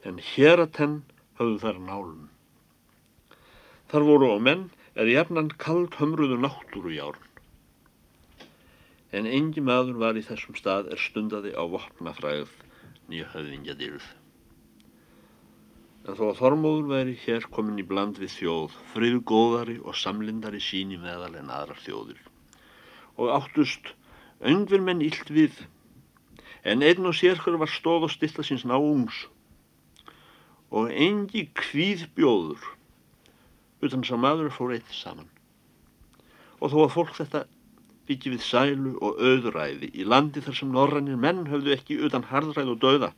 en 0.09 0.19
hér 0.33 0.65
að 0.65 0.75
tenn 0.81 0.97
höfðu 1.39 1.61
þær 1.63 1.79
nálun. 1.85 2.27
Þar 3.89 4.09
voru 4.11 4.33
á 4.35 4.39
menn 4.49 4.67
eða 4.97 5.15
jafnan 5.15 5.55
kald 5.63 5.95
hömruðu 6.01 6.41
náttúru 6.43 6.93
í 6.97 6.99
árun. 6.99 7.28
En 9.09 9.25
engi 9.25 9.63
maður 9.65 9.97
var 10.03 10.19
í 10.21 10.23
þessum 10.25 10.57
stað 10.59 10.91
er 10.93 11.01
stundaði 11.01 11.55
á 11.57 11.65
vopnafræð 11.65 12.51
nýja 13.09 13.29
höfðingjadýrð. 13.33 14.05
En 16.05 16.17
þó 16.19 16.25
að 16.27 16.39
Þormóður 16.43 16.91
væri 16.91 17.15
hér 17.23 17.47
komin 17.53 17.81
í 17.81 17.87
bland 17.89 18.21
við 18.21 18.35
þjóð, 18.35 18.77
friðu 18.93 19.23
góðari 19.33 19.79
og 19.81 19.97
samlindari 19.97 20.61
síni 20.61 21.01
meðal 21.01 21.35
en 21.41 21.49
aðrar 21.53 21.81
þjóðir. 21.87 22.21
Og 23.17 23.33
áttust 23.33 23.95
öngvir 24.45 24.85
menn 24.85 25.01
illt 25.05 25.33
við, 25.33 25.57
en 26.69 26.85
einn 26.85 27.09
og 27.09 27.17
sérkur 27.17 27.57
var 27.61 27.73
stóð 27.73 28.11
og 28.11 28.13
stilla 28.13 28.45
síns 28.45 28.69
náungs. 28.69 29.25
Og 30.69 30.93
engi 30.93 31.49
kvíð 31.57 32.11
bjóður, 32.17 32.61
utan 33.81 34.05
sá 34.05 34.17
maður 34.21 34.53
fór 34.53 34.77
eitt 34.77 34.93
saman. 34.93 35.33
Og 36.61 36.75
þó 36.75 36.83
að 36.85 36.93
fólk 36.93 37.17
þetta 37.17 37.49
byggi 38.09 38.33
við 38.35 38.45
sælu 38.45 38.93
og 39.05 39.19
auðræði 39.21 39.91
í 39.95 40.07
landi 40.13 40.43
þar 40.45 40.57
sem 40.61 40.71
norrannir 40.75 41.19
menn 41.25 41.47
höfðu 41.53 41.75
ekki 41.75 41.99
utan 42.09 42.27
hardræð 42.31 42.73
og 42.75 42.79
dauða. 42.85 43.11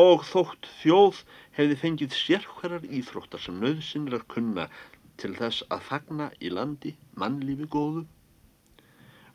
Og 0.00 0.24
þótt 0.28 0.68
þjóð 0.80 1.20
hefði 1.58 1.76
fengið 1.82 2.16
sérhverjar 2.16 2.86
íþróttar 3.00 3.42
sem 3.44 3.58
nöðsynir 3.62 4.16
að 4.20 4.26
kunna 4.34 4.66
til 5.20 5.34
þess 5.36 5.66
að 5.74 5.84
fagna 5.90 6.30
í 6.40 6.52
landi 6.54 6.94
mannlífi 7.20 7.68
góðu. 7.74 8.06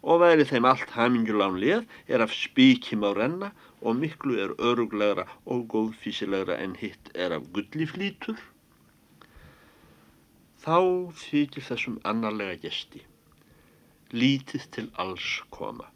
Og 0.06 0.22
væri 0.22 0.46
þeim 0.50 0.68
allt 0.70 0.92
hamingjulán 0.96 1.60
lið 1.62 1.86
er 2.08 2.24
af 2.26 2.34
spíkim 2.34 3.06
á 3.06 3.12
renna 3.18 3.52
og 3.82 3.98
miklu 4.02 4.38
er 4.42 4.54
öruglegra 4.58 5.26
og 5.46 5.66
góðfísilegra 5.74 6.58
en 6.62 6.78
hitt 6.82 7.12
er 7.14 7.38
af 7.38 7.50
gulliflítur 7.54 8.38
þá 10.66 10.78
þykir 11.22 11.66
þessum 11.68 12.00
annarlega 12.10 12.58
gesti 12.64 13.04
lítið 14.16 14.72
til 14.78 14.90
alls 15.02 15.36
koma 15.52 15.92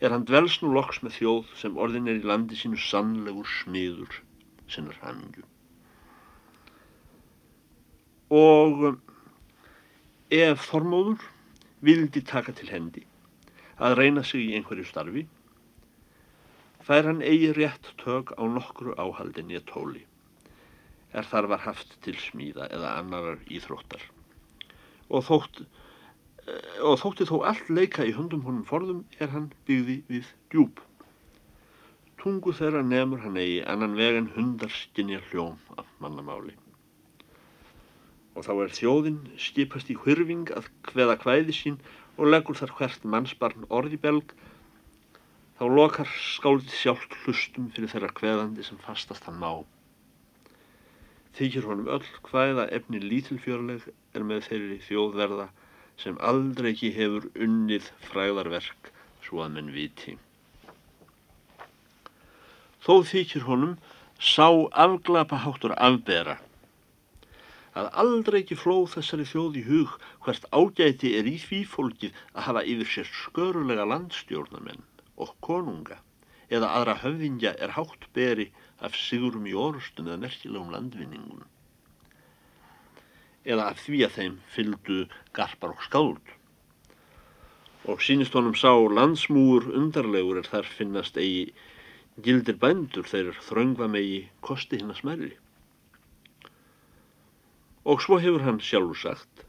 er 0.00 0.12
hann 0.12 0.26
dvels 0.28 0.58
nú 0.60 0.72
loks 0.74 1.00
með 1.02 1.18
þjóð 1.18 1.52
sem 1.60 1.78
orðin 1.80 2.08
er 2.10 2.18
í 2.20 2.28
landi 2.28 2.56
sínu 2.58 2.78
sannlegur 2.80 3.48
smiður 3.48 4.18
sinnar 4.68 4.98
hamingju. 5.00 5.44
Og 8.36 8.82
um, 8.90 8.98
ef 10.34 10.66
Þormóður 10.68 11.24
vildi 11.86 12.22
taka 12.26 12.52
til 12.58 12.68
hendi 12.72 13.06
að 13.76 13.96
reyna 14.00 14.24
sig 14.24 14.42
í 14.42 14.54
einhverju 14.58 14.86
starfi, 14.88 15.24
fær 16.86 17.08
hann 17.08 17.22
eigi 17.24 17.52
rétt 17.56 17.92
tök 18.00 18.34
á 18.36 18.42
nokkru 18.48 18.96
áhaldin 19.00 19.52
í 19.52 19.58
að 19.58 19.66
tóli, 19.70 20.04
er 21.12 21.28
þar 21.28 21.50
var 21.52 21.64
haft 21.64 21.96
til 22.04 22.16
smíða 22.20 22.68
eða 22.72 22.96
annarar 23.00 23.40
íþróttar. 23.52 24.02
Og 25.12 25.24
þótt 25.28 25.62
og 26.46 27.00
þótti 27.00 27.26
þó 27.26 27.36
allt 27.50 27.70
leika 27.72 28.04
í 28.06 28.12
höndum 28.14 28.44
honum 28.46 28.66
forðum 28.68 29.00
er 29.18 29.32
hann 29.32 29.48
byggði 29.68 29.96
við 30.10 30.28
djúb. 30.52 30.82
Tungu 32.22 32.54
þeirra 32.58 32.82
nefnur 32.86 33.24
hann 33.24 33.38
eigi 33.40 33.64
annan 33.72 33.96
veginn 33.98 34.30
hundarskinja 34.36 35.18
hljóm 35.30 35.58
af 35.80 35.88
mannamáli. 36.02 36.54
Og 38.36 38.46
þá 38.46 38.52
er 38.54 38.74
þjóðin 38.78 39.20
skipast 39.40 39.90
í 39.90 39.98
hvirfing 39.98 40.50
að 40.54 40.70
hveða 40.90 41.18
hvæði 41.24 41.56
sín 41.56 41.80
og 42.16 42.30
leggur 42.30 42.58
þar 42.58 42.74
hvert 42.78 43.04
mannsbarn 43.04 43.66
orði 43.72 43.98
belg, 44.00 44.34
þá 45.58 45.64
lokar 45.72 46.10
skáldið 46.20 46.74
sjálft 46.78 47.16
hlustum 47.24 47.70
fyrir 47.74 47.90
þeirra 47.90 48.12
hveðandi 48.20 48.66
sem 48.66 48.78
fastast 48.86 49.26
hann 49.26 49.40
má. 49.42 49.64
Þykir 51.36 51.66
honum 51.68 51.90
öll 51.98 52.10
hvæða 52.30 52.70
efni 52.72 53.00
lítilfjörleg 53.02 53.88
er 54.16 54.24
með 54.24 54.46
þeirri 54.48 54.82
þjóðverða 54.86 55.50
sem 56.02 56.16
aldrei 56.30 56.72
ekki 56.74 56.92
hefur 56.96 57.28
unnið 57.46 57.90
fræðarverk 58.08 58.90
svo 59.26 59.42
að 59.44 59.54
menn 59.56 59.70
viti. 59.74 60.16
Þó 62.86 63.02
þykir 63.10 63.46
honum 63.48 63.78
sá 64.22 64.48
afglapa 64.84 65.40
háttur 65.44 65.74
afbera 65.76 66.36
að 67.76 67.88
aldrei 68.02 68.38
ekki 68.40 68.56
flóð 68.56 68.86
þessari 68.94 69.26
þjóð 69.28 69.56
í 69.60 69.64
hug 69.66 69.96
hvert 70.24 70.46
ágæti 70.58 71.10
er 71.18 71.26
í 71.28 71.34
því 71.42 71.58
fólkið 71.72 72.20
að 72.32 72.46
hafa 72.46 72.62
yfir 72.72 72.92
sér 72.92 73.10
skörulega 73.22 73.84
landstjórnamenn 73.90 74.86
og 75.24 75.34
konunga 75.44 75.98
eða 76.48 76.70
aðra 76.78 76.94
höfðingja 77.02 77.52
er 77.66 77.74
hátt 77.76 78.08
beri 78.16 78.48
af 78.86 78.96
sigurum 78.96 79.48
í 79.50 79.54
orustum 79.66 80.08
eða 80.08 80.22
merkilegum 80.24 80.72
landvinningum 80.72 81.44
eða 83.46 83.70
af 83.70 83.80
því 83.84 84.02
að 84.06 84.18
þeim 84.18 84.36
fyldu 84.54 84.98
garpar 85.38 85.72
og 85.76 85.86
skáld. 85.86 86.34
Og 87.86 88.02
sínist 88.02 88.34
honum 88.34 88.56
sá 88.58 88.72
landsmúur 88.74 89.70
undarlegur 89.78 90.42
er 90.42 90.50
þar 90.50 90.68
finnast 90.78 91.18
eigi 91.22 91.54
gildir 92.26 92.58
bændur 92.58 93.06
þeir 93.06 93.32
þröngva 93.48 93.88
megi 93.92 94.24
kosti 94.42 94.80
hinn 94.80 94.90
að 94.90 95.02
smæri. 95.02 95.34
Og 97.86 98.02
svo 98.02 98.18
hefur 98.18 98.42
hann 98.42 98.58
sjálfur 98.58 98.98
sagt 98.98 99.44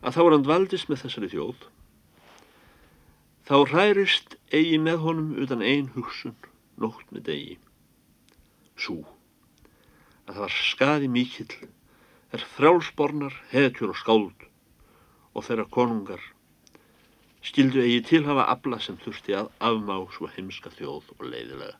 að 0.00 0.14
þá 0.16 0.22
er 0.24 0.32
hann 0.36 0.46
dvaldist 0.46 0.88
með 0.88 1.04
þessari 1.04 1.34
þjóð 1.34 1.66
Þá 3.48 3.62
hærist 3.72 4.34
eigi 4.52 4.76
með 4.76 4.98
honum 5.06 5.28
utan 5.40 5.62
ein 5.64 5.86
hugsun, 5.94 6.34
nótt 6.76 7.06
með 7.14 7.22
degi. 7.30 7.54
Sú, 8.76 8.98
að 10.28 10.34
það 10.34 10.42
var 10.42 10.56
skaði 10.66 11.08
mikill, 11.14 11.54
er 12.32 12.44
frjálsbornar, 12.56 13.34
hetjur 13.52 13.94
og 13.94 14.00
skáld 14.00 14.48
og 15.34 15.44
þeirra 15.46 15.68
konungar 15.72 16.24
skildu 17.48 17.80
eigi 17.80 18.02
tilhafa 18.10 18.48
abla 18.52 18.80
sem 18.82 18.98
þurfti 19.00 19.36
að 19.38 19.50
afmá 19.70 19.96
svo 20.12 20.28
heimska 20.34 20.72
þjóð 20.74 21.12
og 21.16 21.24
leiðilega. 21.24 21.76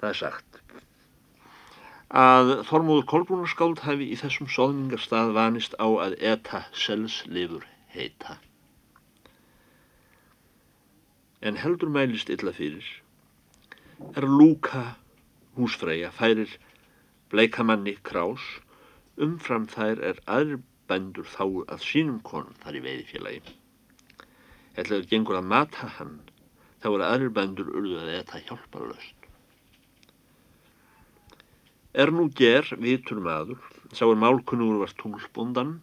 Það 0.00 0.10
er 0.10 0.18
sagt 0.20 0.60
að 2.16 2.50
Þormóður 2.68 3.06
Kolbrúnarskáld 3.10 3.80
hafi 3.82 4.10
í 4.12 4.18
þessum 4.20 4.50
sóðningarstað 4.52 5.32
vanist 5.34 5.72
á 5.82 5.88
að 5.88 6.18
eta 6.20 6.62
selslifur 6.76 7.64
heita. 7.90 8.36
En 11.42 11.58
heldur 11.58 11.90
mælist 11.90 12.30
illa 12.30 12.52
fyrir 12.54 12.86
er 14.14 14.28
Lúka 14.28 14.96
húsfreyja 15.56 16.12
færir 16.12 16.52
bleikamanni 17.32 17.96
krás 18.06 18.44
umfram 19.26 19.66
þær 19.72 20.02
er 20.10 20.22
aðri 20.38 20.60
bændur 20.90 21.26
þáu 21.26 21.64
að 21.66 21.82
sínum 21.82 22.18
konum 22.26 22.54
þar 22.62 22.78
í 22.78 22.82
veiðfélagi. 22.84 23.54
Ætlaður 24.76 25.08
gengur 25.10 25.38
að 25.40 25.48
mata 25.52 25.90
hann 25.98 26.18
þá 26.84 26.88
er 26.92 27.04
aðri 27.08 27.30
bændur 27.38 27.72
urðu 27.72 27.98
að 28.02 28.12
eta 28.20 28.42
hjálparlöst. 28.44 29.14
Er 31.96 32.12
nú 32.12 32.28
ger, 32.38 32.68
vitur 32.76 33.22
maður, 33.24 33.58
sá 33.96 34.04
er 34.04 34.18
málkunnugur 34.20 34.82
var 34.84 34.92
tunglsbundan 35.00 35.78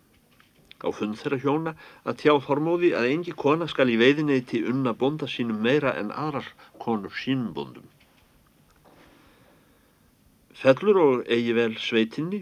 á 0.84 0.88
fund 0.94 1.18
þeirra 1.18 1.40
hjóna 1.42 1.74
að 2.04 2.20
tjá 2.22 2.34
þormóði 2.46 2.92
að 3.00 3.10
engi 3.10 3.34
kona 3.44 3.68
skal 3.72 3.90
í 3.90 3.98
veiðineyti 3.98 4.62
unna 4.70 4.94
bonda 4.94 5.30
sínum 5.32 5.64
meira 5.66 5.96
en 6.00 6.12
aðrar 6.12 6.48
konur 6.84 7.16
sínum 7.18 7.54
bondum. 7.58 7.88
Fellur 10.64 10.98
og 11.02 11.26
eigi 11.28 11.52
vel 11.58 11.74
sveitinni 11.76 12.38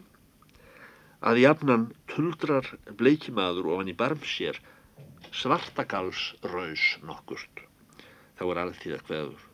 að 1.25 1.39
jafnan 1.41 1.83
tuldrar 2.11 2.67
bleikimaður 2.99 3.69
ofan 3.73 3.87
í 3.89 3.95
barm 3.97 4.19
sér 4.31 4.59
svartagals-raus 5.39 6.83
nokkurt. 7.09 7.63
Þá 8.37 8.43
er 8.45 8.59
alþýða 8.63 8.99
hverður. 9.07 9.47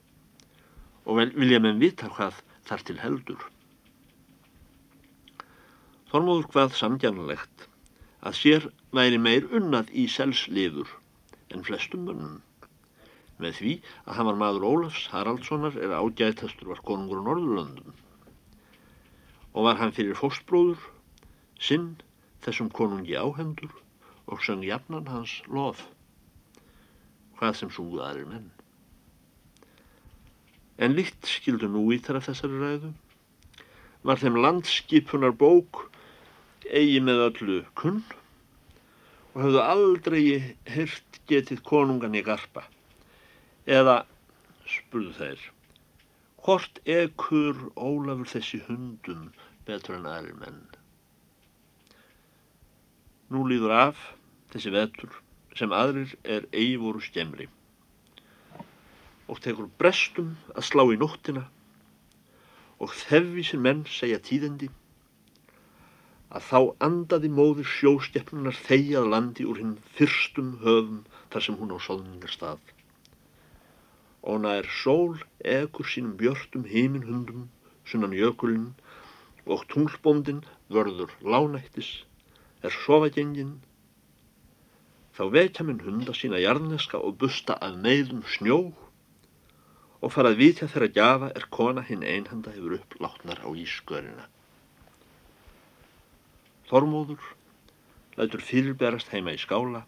Og 1.07 1.21
vilja 1.37 1.61
menn 1.63 1.79
vita 1.79 2.09
hvað 2.17 2.41
þar 2.67 2.83
til 2.89 2.95
heldur. 2.99 3.45
Þormóður 6.11 6.49
hvað 6.51 6.75
samgjarnalegt 6.81 7.67
að 8.19 8.35
sér 8.41 8.67
væri 8.99 9.21
meir 9.29 9.47
unnað 9.61 9.93
í 9.95 10.09
selslifur 10.11 10.91
en 11.55 11.63
flestum 11.69 12.03
mönnum. 12.09 12.35
Með 13.39 13.61
því 13.61 13.77
að 14.03 14.19
hann 14.19 14.29
var 14.33 14.41
maður 14.43 14.67
Ólafs 14.73 15.07
Haraldssonar 15.15 15.79
er 15.79 15.95
ágæðtastur 16.01 16.73
var 16.73 16.83
konungur 16.91 17.23
á 17.23 17.27
Norðurlöndum 17.29 17.95
og 19.57 19.65
var 19.65 19.79
hann 19.79 19.93
fyrir 19.97 20.13
fóstbróður 20.13 20.83
sinn 21.57 21.95
þessum 22.45 22.67
konungi 22.69 23.15
áhendur 23.17 23.71
og 24.29 24.43
söng 24.45 24.61
jafnan 24.61 25.09
hans 25.09 25.39
lof 25.49 25.81
hvað 27.39 27.57
sem 27.57 27.71
súðaðir 27.73 28.27
menn. 28.29 28.51
En 30.77 30.93
líkt 30.93 31.25
skildu 31.25 31.69
nú 31.73 31.87
í 31.89 31.97
þar 32.05 32.19
af 32.19 32.29
þessari 32.29 32.61
ræðu 32.61 32.93
var 34.05 34.21
þeim 34.21 34.37
landskipunar 34.45 35.33
bók 35.41 35.87
eigi 36.69 37.01
með 37.01 37.25
öllu 37.25 37.59
kunn 37.81 38.03
og 39.33 39.41
höfðu 39.41 39.65
aldrei 39.65 40.21
hirt 40.69 41.21
getið 41.29 41.65
konungan 41.65 42.17
í 42.17 42.21
garpa 42.29 42.67
eða 43.65 44.03
spurðu 44.69 45.17
þeir 45.17 45.51
hvort 46.45 46.77
ekkur 46.85 47.57
Ólafur 47.75 48.29
þessi 48.37 48.61
hundum 48.69 49.31
betur 49.67 49.97
en 49.99 50.09
aðri 50.13 50.35
menn 50.39 50.63
nú 53.33 53.43
líður 53.51 53.75
af 53.75 54.07
þessi 54.53 54.73
vetur 54.75 55.21
sem 55.59 55.73
aðrir 55.75 56.15
er 56.23 56.47
eigi 56.53 56.79
voru 56.81 57.03
skemri 57.03 57.49
og 59.27 59.39
tekur 59.43 59.69
brestum 59.81 60.35
að 60.55 60.67
slá 60.69 60.83
í 60.93 60.99
nóttina 60.99 61.45
og 62.83 62.93
þefvísir 62.93 63.59
menn 63.63 63.83
segja 63.91 64.19
tíðendi 64.23 64.69
að 66.37 66.47
þá 66.47 66.59
andaði 66.87 67.29
móður 67.33 67.69
sjóstjefnunar 67.73 68.57
þegjað 68.67 69.11
landi 69.13 69.45
úr 69.47 69.61
hinn 69.61 69.75
fyrstum 69.97 70.55
höfum 70.63 71.03
þar 71.33 71.45
sem 71.45 71.59
hún 71.59 71.71
á 71.71 71.77
sóðningar 71.83 72.33
stað. 72.33 72.59
Og 74.27 74.41
nær 74.43 74.67
sól 74.81 75.15
egur 75.55 75.87
sínum 75.87 76.17
björtum 76.19 76.67
heiminhundum 76.67 77.47
sunnan 77.87 78.15
jökulinn 78.17 78.73
og 79.47 79.63
tunglbóndin 79.71 80.43
vörður 80.73 81.13
lánættis 81.23 81.91
er 82.65 82.73
sofagengin 82.83 83.57
þá 85.17 85.23
vekja 85.33 85.65
minn 85.65 85.81
hunda 85.85 86.13
sína 86.13 86.41
jarneska 86.41 86.99
og 87.01 87.17
busta 87.21 87.55
að 87.63 87.79
neyðum 87.85 88.23
snjó 88.35 88.59
og 90.01 90.13
farað 90.13 90.39
vitja 90.41 90.67
þeirra 90.69 90.89
gjafa 90.97 91.29
er 91.39 91.47
kona 91.57 91.83
hinn 91.87 92.05
einhanda 92.05 92.53
hefur 92.53 92.77
upp 92.77 92.97
látnar 93.01 93.41
á 93.41 93.49
ískörina. 93.57 94.27
Þormóður 96.69 97.23
lætur 98.19 98.43
fyrirberast 98.43 99.09
heima 99.13 99.33
í 99.33 99.41
skála 99.41 99.85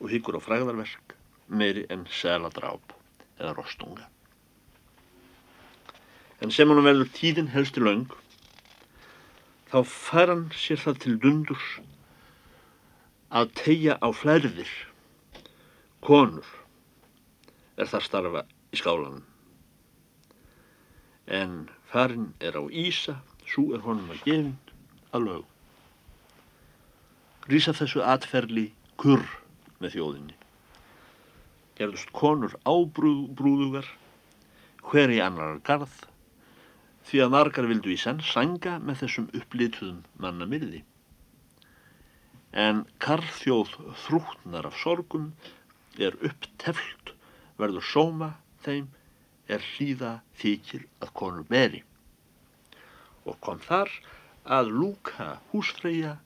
og 0.00 0.10
hyggur 0.10 0.38
á 0.38 0.40
fræðarverk 0.42 1.14
meiri 1.46 1.84
en 1.90 2.06
seladráp 2.10 2.94
eða 3.38 3.54
rostunga. 3.54 4.08
En 6.40 6.50
sem 6.50 6.70
hann 6.72 6.82
verður 6.82 7.10
tíðin 7.14 7.52
helsti 7.52 7.82
laung, 7.84 8.08
þá 9.70 9.78
fær 9.86 10.32
hann 10.32 10.46
sér 10.56 10.82
það 10.84 11.00
til 11.04 11.16
dundurs 11.22 11.68
að 13.30 13.52
tegja 13.60 13.98
á 14.02 14.08
flærðir, 14.10 14.70
konur, 16.02 16.46
er 17.78 17.86
það 17.90 18.06
starfa 18.08 18.42
í 18.74 18.80
skálanum. 18.80 19.22
En 21.30 21.68
farin 21.92 22.32
er 22.42 22.58
á 22.58 22.62
Ísa, 22.66 23.20
svo 23.46 23.70
er 23.76 23.86
honum 23.86 24.10
að 24.10 24.26
gefin 24.26 24.58
að 25.14 25.26
lög 25.28 25.50
rýsa 27.50 27.72
þessu 27.74 28.02
atferli 28.06 28.68
kurr 29.00 29.24
með 29.82 29.96
þjóðinni. 29.96 30.36
Gerðust 31.78 32.12
konur 32.14 32.54
ábrúðugar, 32.68 33.88
hver 34.84 35.10
í 35.10 35.20
annar 35.24 35.58
garð, 35.66 35.92
því 37.08 37.22
að 37.24 37.32
margar 37.34 37.68
vildu 37.70 37.92
í 37.94 37.98
senn 38.00 38.20
sanga 38.24 38.76
með 38.82 39.02
þessum 39.04 39.28
upplituðum 39.38 40.00
mannamirði. 40.22 40.82
En 42.52 42.84
karþjóð 43.02 43.74
þrútnar 44.04 44.66
af 44.68 44.78
sorgum 44.82 45.30
er 45.98 46.16
uppteflt, 46.26 47.14
verður 47.60 47.86
sóma 47.86 48.32
þeim, 48.64 48.88
er 49.50 49.62
hlýða 49.74 50.16
þykir 50.40 50.86
að 51.02 51.12
konur 51.20 51.46
beri. 51.50 51.82
Og 53.26 53.38
kom 53.44 53.60
þar 53.62 53.90
að 54.58 54.72
lúka 54.74 55.36
húsfreyja 55.50 56.16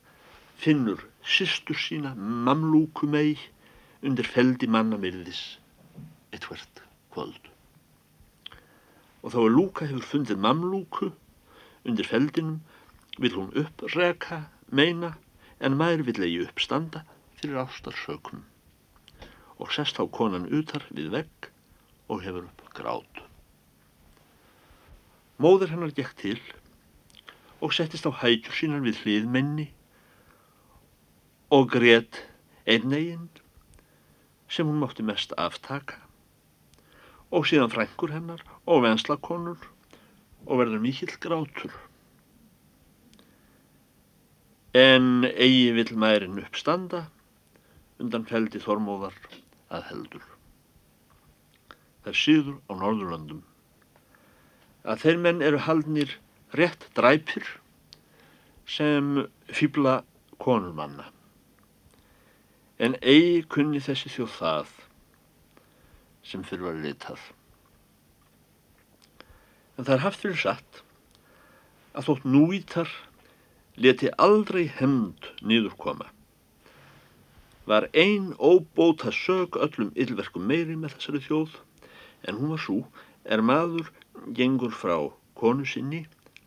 finnur 0.60 1.02
sýstur 1.24 1.78
sína 1.80 2.14
mamlúku 2.16 3.08
mei 3.10 3.34
undir 4.04 4.28
feldi 4.28 4.68
mannamirðis 4.70 5.42
eitt 6.32 6.46
hvert 6.48 6.84
kvöld. 7.14 7.53
Og 9.24 9.32
þá 9.32 9.38
að 9.40 9.54
Lúka 9.56 9.86
hefur 9.88 10.04
fundið 10.04 10.40
mamlúku 10.44 11.10
undir 11.88 12.08
feldinum 12.08 12.60
vil 13.16 13.32
hún 13.36 13.52
uppreka 13.56 14.44
meina 14.68 15.14
en 15.64 15.78
maður 15.80 16.04
vil 16.08 16.26
eigi 16.26 16.42
uppstanda 16.44 17.04
fyrir 17.38 17.62
ástarsökun 17.62 18.44
og 19.62 19.72
sest 19.72 20.00
á 20.02 20.04
konan 20.10 20.50
utar 20.52 20.84
við 20.90 21.12
vegg 21.14 21.48
og 22.12 22.20
hefur 22.24 22.48
upp 22.50 22.64
grátt. 22.76 23.22
Móður 25.40 25.72
hennar 25.72 25.94
gekk 25.94 26.12
til 26.20 26.38
og 27.64 27.72
settist 27.72 28.04
á 28.04 28.12
hætjur 28.12 28.58
sínar 28.58 28.84
við 28.84 29.00
hliðmenni 29.04 29.68
og 31.54 31.70
grét 31.72 32.20
einneginn 32.68 33.30
sem 34.50 34.68
hún 34.68 34.82
mátti 34.82 35.06
mest 35.06 35.32
aftaka 35.40 36.03
og 37.34 37.48
síðan 37.50 37.72
frængur 37.72 38.12
hennar 38.14 38.42
og 38.70 38.84
venslakonur 38.84 39.64
og 40.44 40.60
verður 40.60 40.82
mikill 40.84 41.14
grátur. 41.22 41.72
En 44.74 45.26
eigi 45.30 45.72
vil 45.76 45.94
mærin 45.98 46.38
uppstanda 46.42 47.04
undan 48.02 48.26
feldi 48.30 48.62
þormóðar 48.62 49.16
að 49.74 49.90
heldur. 49.90 50.24
Það 52.04 52.20
síður 52.20 52.56
á 52.70 52.72
Norðurlandum 52.78 53.42
að 54.84 55.04
þeir 55.04 55.20
menn 55.26 55.42
eru 55.42 55.62
haldnir 55.64 56.18
rétt 56.58 56.88
dræpir 56.96 57.46
sem 58.68 59.24
fýbla 59.48 60.02
konurmanna 60.42 61.08
en 62.82 62.96
eigi 63.00 63.44
kunni 63.48 63.80
þessi 63.82 64.10
þjóð 64.12 64.34
það 64.38 64.74
sem 66.24 66.44
fyrir 66.46 66.66
var 66.68 66.80
litað. 66.80 67.20
En 69.76 69.86
það 69.86 69.94
er 69.96 70.04
haft 70.04 70.22
fyrir 70.22 70.40
satt 70.40 70.82
að 71.94 72.08
þótt 72.08 72.26
núítar 72.26 72.90
leti 73.76 74.10
aldrei 74.26 74.66
hemd 74.78 75.30
nýður 75.42 75.76
koma. 75.84 76.08
Var 77.70 77.88
ein 77.96 78.32
óbóta 78.38 79.12
sög 79.14 79.56
öllum 79.66 79.92
yllverkum 79.96 80.44
meiri 80.50 80.76
með 80.76 80.96
þessari 80.96 81.22
þjóð 81.26 81.56
en 82.28 82.40
hún 82.40 82.52
var 82.54 82.62
svo 82.66 82.80
er 83.24 83.42
maður 83.42 83.90
gengur 84.36 84.74
frá 84.82 84.96
konu 85.38 85.66
sinni 85.68 86.04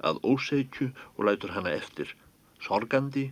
að 0.09 0.21
óseikju 0.23 0.91
og 1.15 1.25
lætur 1.27 1.55
hana 1.57 1.73
eftir 1.73 2.13
sorgandi 2.63 3.31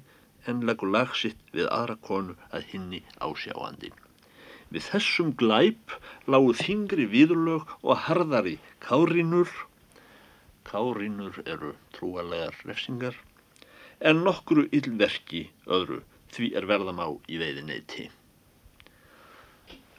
en 0.49 0.65
leggur 0.69 0.91
lagsitt 0.91 1.53
við 1.53 1.69
aðra 1.69 1.99
konu 2.09 2.35
að 2.51 2.67
hinni 2.73 3.03
ásjáandi. 3.21 3.93
Við 4.73 4.87
þessum 4.89 5.31
glæp 5.39 5.93
lágu 6.31 6.55
þingri 6.57 7.05
viðurlög 7.11 7.69
og 7.83 8.01
harðari 8.07 8.57
kárínur, 8.85 9.51
kárínur 10.65 11.41
eru 11.45 11.75
trúalegar 11.95 12.57
refsingar, 12.65 13.15
en 14.01 14.23
nokkru 14.25 14.65
yllverki 14.75 15.45
öðru 15.65 16.01
því 16.35 16.51
er 16.57 16.67
verðam 16.69 16.99
á 16.99 17.07
í 17.31 17.37
veiðineyti. 17.39 18.09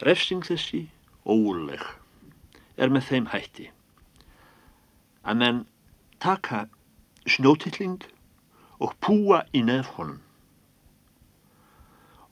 Refsing 0.05 0.45
þessi, 0.45 0.83
óuleg, 1.25 1.81
er 2.77 2.93
með 2.93 3.09
þeim 3.09 3.33
hætti 3.33 3.71
að 5.27 5.41
menn 5.41 5.65
taka 6.23 6.67
snjótilling 7.27 8.05
og 8.79 8.93
púa 9.03 9.43
í 9.57 9.63
nefn 9.67 9.95
honum 9.97 10.26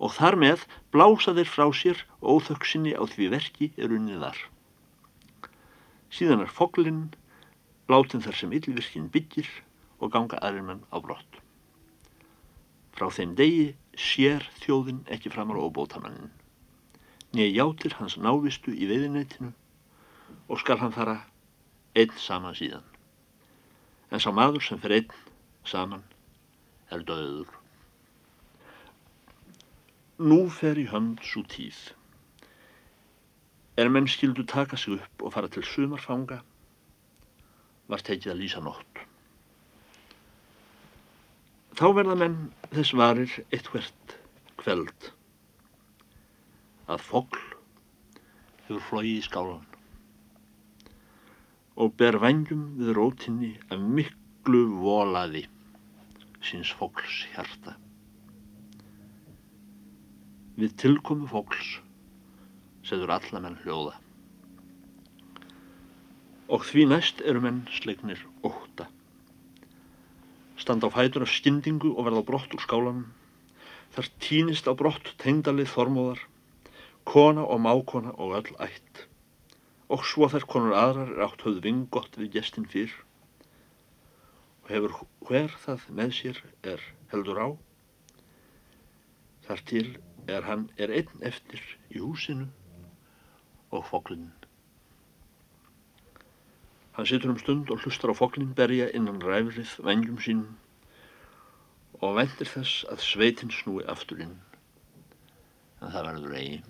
og 0.05 0.13
þar 0.13 0.37
með 0.37 0.65
blása 0.93 1.33
þeir 1.37 1.49
frá 1.49 1.65
sér 1.73 2.03
óþöksinni 2.21 2.93
á 2.93 3.03
því 3.09 3.31
verki 3.33 3.71
er 3.81 3.95
unnið 3.97 4.27
þar. 4.27 4.41
Síðan 6.13 6.45
er 6.45 6.53
foglinn, 6.53 7.07
látin 7.89 8.23
þar 8.25 8.37
sem 8.37 8.53
yllvirkinn 8.53 9.09
byggir 9.15 9.49
og 10.05 10.13
ganga 10.13 10.39
aðrir 10.45 10.67
menn 10.69 10.85
á 10.93 11.01
brott. 11.01 11.41
Frá 12.95 13.09
þeim 13.11 13.33
degi 13.39 13.73
sér 13.99 14.45
þjóðin 14.61 15.03
ekki 15.11 15.33
framar 15.33 15.59
óbótamannin. 15.59 16.31
Nýja 17.35 17.65
játir 17.65 17.97
hans 17.99 18.19
návistu 18.21 18.77
í 18.77 18.87
veiðinætinu 18.91 19.51
og 20.47 20.61
skal 20.61 20.79
hann 20.85 20.95
fara 20.95 21.17
einn 21.97 22.15
saman 22.21 22.55
síðan. 22.55 22.85
En 24.13 24.23
sá 24.23 24.31
maður 24.31 24.63
sem 24.69 24.79
fer 24.79 25.01
einn 25.01 25.21
saman 25.67 26.05
er 26.93 27.03
döður. 27.09 27.64
Nú 30.23 30.45
fer 30.47 30.79
í 30.79 30.85
hönd 30.87 31.19
svo 31.27 31.43
tíð. 31.51 31.79
Er 33.75 33.89
menn 33.91 34.07
skildu 34.07 34.45
taka 34.47 34.79
sig 34.79 35.01
upp 35.01 35.25
og 35.27 35.33
fara 35.35 35.49
til 35.51 35.65
sumarfanga, 35.67 36.39
var 37.91 38.05
tekið 38.07 38.31
að 38.31 38.39
lýsa 38.39 38.63
nótt. 38.63 39.01
Þá 41.75 41.87
verða 41.99 42.15
menn 42.15 42.39
þess 42.71 42.95
varir 42.95 43.35
eitt 43.51 43.67
hvert 43.73 44.15
kveld 44.63 45.11
að 46.87 47.03
fogl 47.03 47.43
hefur 48.69 48.85
flóið 48.87 49.11
í 49.11 49.23
skálan 49.27 49.67
og 51.75 51.97
ber 51.99 52.21
vangjum 52.23 52.69
við 52.79 52.95
rótinni 52.95 53.51
af 53.75 53.83
miklu 53.83 54.63
volaði 54.79 55.49
síns 56.45 56.71
fogls 56.79 57.25
hjarta 57.35 57.75
við 60.55 60.75
tilkomu 60.79 61.27
fólks 61.31 61.79
seður 62.87 63.15
alla 63.17 63.41
menn 63.43 63.57
hljóða. 63.65 63.95
Og 66.53 66.67
því 66.69 66.85
næst 66.91 67.23
eru 67.25 67.41
menn 67.43 67.65
sleiknir 67.73 68.21
óta. 68.45 68.87
Standa 70.61 70.87
á 70.87 70.95
fætur 70.95 71.25
af 71.25 71.33
skyndingu 71.33 71.95
og 71.95 72.07
verða 72.07 72.23
á 72.23 72.29
brott 72.29 72.55
úr 72.55 72.63
skálanum. 72.63 73.09
Þar 73.97 74.11
týnist 74.23 74.69
á 74.71 74.73
brott 74.79 75.11
tengdalið 75.23 75.73
þormóðar, 75.73 76.21
kona 77.09 77.43
og 77.49 77.61
mákona 77.65 78.15
og 78.15 78.37
öll 78.39 78.55
ætt. 78.63 79.07
Og 79.91 80.05
svo 80.07 80.29
þær 80.31 80.47
konur 80.51 80.79
aðrar 80.79 81.11
er 81.17 81.27
átt 81.27 81.43
höfð 81.47 81.65
vingott 81.67 82.19
við 82.21 82.37
gestin 82.39 82.69
fyrr. 82.71 82.95
Og 84.65 84.71
hefur 84.71 84.99
hver 85.27 85.53
það 85.65 85.89
með 85.99 86.17
sér 86.21 86.41
er 86.63 86.83
heldur 87.13 87.41
á. 87.41 87.49
Þar 89.45 89.65
til 89.69 89.87
er 90.27 90.47
hann 90.49 90.71
er 90.77 90.93
einn 90.95 91.21
eftir 91.21 91.61
í 91.91 92.01
húsinu 92.01 92.47
og 93.75 93.85
foklinn. 93.91 94.31
Hann 96.95 97.09
situr 97.11 97.33
um 97.33 97.41
stund 97.43 97.71
og 97.75 97.83
hlustar 97.83 98.13
á 98.13 98.17
foklinn 98.17 98.55
berja 98.55 98.87
innan 98.95 99.23
ræfrið 99.23 99.75
vengjum 99.85 100.21
sínum 100.23 100.55
og 102.01 102.17
vendir 102.19 102.49
þess 102.49 102.85
að 102.93 103.03
sveitin 103.03 103.53
snúi 103.53 103.85
aftur 103.91 104.23
inn. 104.25 104.37
En 105.83 105.93
það 105.93 106.09
verður 106.09 106.39
eigi. 106.39 106.61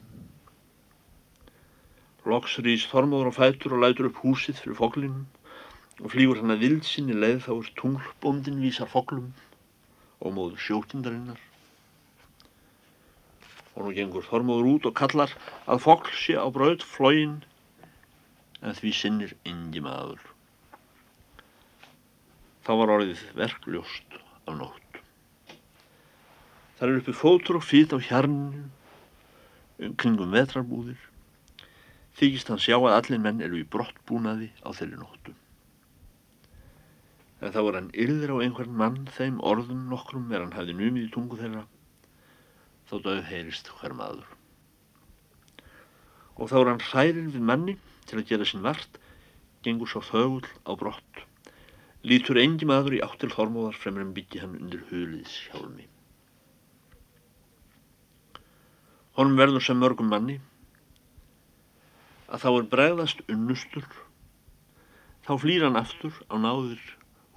Loks 2.24 2.58
rýst 2.64 2.88
Þormóður 2.88 3.30
á 3.30 3.38
fætur 3.38 3.76
og 3.76 3.84
lætur 3.84 4.08
upp 4.08 4.22
húsið 4.24 4.62
fyrir 4.62 4.80
foklinn 4.80 5.24
og 6.00 6.10
flýgur 6.14 6.40
hann 6.40 6.54
að 6.54 6.64
vild 6.64 6.86
sinni 6.88 7.14
leið 7.14 7.44
þá 7.46 7.52
er 7.54 7.74
tunglbóndin 7.80 8.62
vísar 8.64 8.88
foklum 8.90 9.34
og 10.24 10.32
móður 10.34 10.62
sjótindarinnar 10.64 11.42
og 13.74 13.82
nú 13.82 13.94
gengur 13.94 14.26
Þormóður 14.26 14.70
út 14.70 14.87
og 14.90 14.94
kallar 14.98 15.32
að 15.66 15.82
fokl 15.82 16.14
sé 16.18 16.38
á 16.38 16.46
braut 16.54 16.84
flógin 16.87 17.40
en 18.62 18.76
því 18.78 18.92
sinnir 18.96 19.34
yngi 19.48 19.82
maður. 19.84 20.22
Þá 22.64 22.72
var 22.80 22.94
orðið 22.94 23.24
verkljóst 23.37 24.18
af 24.46 24.54
nótt. 24.56 25.00
Það 26.78 26.87
er 26.88 27.00
uppi 27.00 27.16
fótur 27.16 27.58
og 27.58 27.66
fýt 27.66 27.92
á 27.92 27.98
hjarninu 27.98 28.64
um 29.84 29.96
kringum 29.98 30.32
vetrarbúðir. 30.32 31.00
Þykist 32.14 32.50
hann 32.50 32.62
sjá 32.62 32.78
að 32.78 32.94
allir 32.94 33.20
menn 33.20 33.42
eru 33.42 33.58
í 33.58 33.66
brottbúnaði 33.66 34.52
á 34.62 34.70
þeirri 34.70 35.00
nóttu. 35.00 35.34
En 37.42 37.52
þá 37.52 37.60
er 37.60 37.78
hann 37.80 37.92
yrðir 37.92 38.32
á 38.32 38.37
einhvern 38.46 38.76
mann 38.78 39.00
þeim 39.12 39.40
orðum 39.42 39.88
nokkrum 39.90 40.30
er 40.32 40.44
hann 40.44 40.54
hafði 40.54 40.78
numið 40.78 41.08
í 41.08 41.12
tungu 41.12 41.37
þeirra 41.40 41.66
þó 42.88 42.98
döð 43.04 43.22
heyrist 43.30 43.70
hver 43.78 43.94
maður. 43.96 44.26
Og 46.34 46.50
þá 46.50 46.56
er 46.60 46.70
hann 46.72 46.84
hrærin 46.90 47.32
við 47.34 47.46
manni 47.50 47.76
til 48.08 48.18
að 48.20 48.28
gera 48.30 48.48
sinn 48.48 48.64
vart, 48.64 48.98
gengur 49.64 49.88
svo 49.90 50.02
þögull 50.04 50.48
á 50.68 50.72
brott. 50.76 51.24
Lítur 52.04 52.40
engi 52.40 52.66
maður 52.68 52.98
í 52.98 53.04
áttil 53.04 53.32
þormóðar 53.32 53.78
fremur 53.80 54.04
en 54.04 54.12
byggji 54.16 54.42
hann 54.42 54.58
undir 54.58 54.82
huliðs 54.90 55.36
hjálmi. 55.48 55.86
Honum 59.14 59.38
verður 59.38 59.62
sem 59.62 59.78
mörgum 59.78 60.10
manni 60.10 60.40
að 62.28 62.42
þá 62.42 62.48
er 62.50 62.68
bregðast 62.74 63.20
unnustur, 63.30 63.86
þá 65.24 65.32
flýr 65.38 65.64
hann 65.64 65.78
aftur 65.78 66.16
á 66.28 66.34
náður 66.34 66.82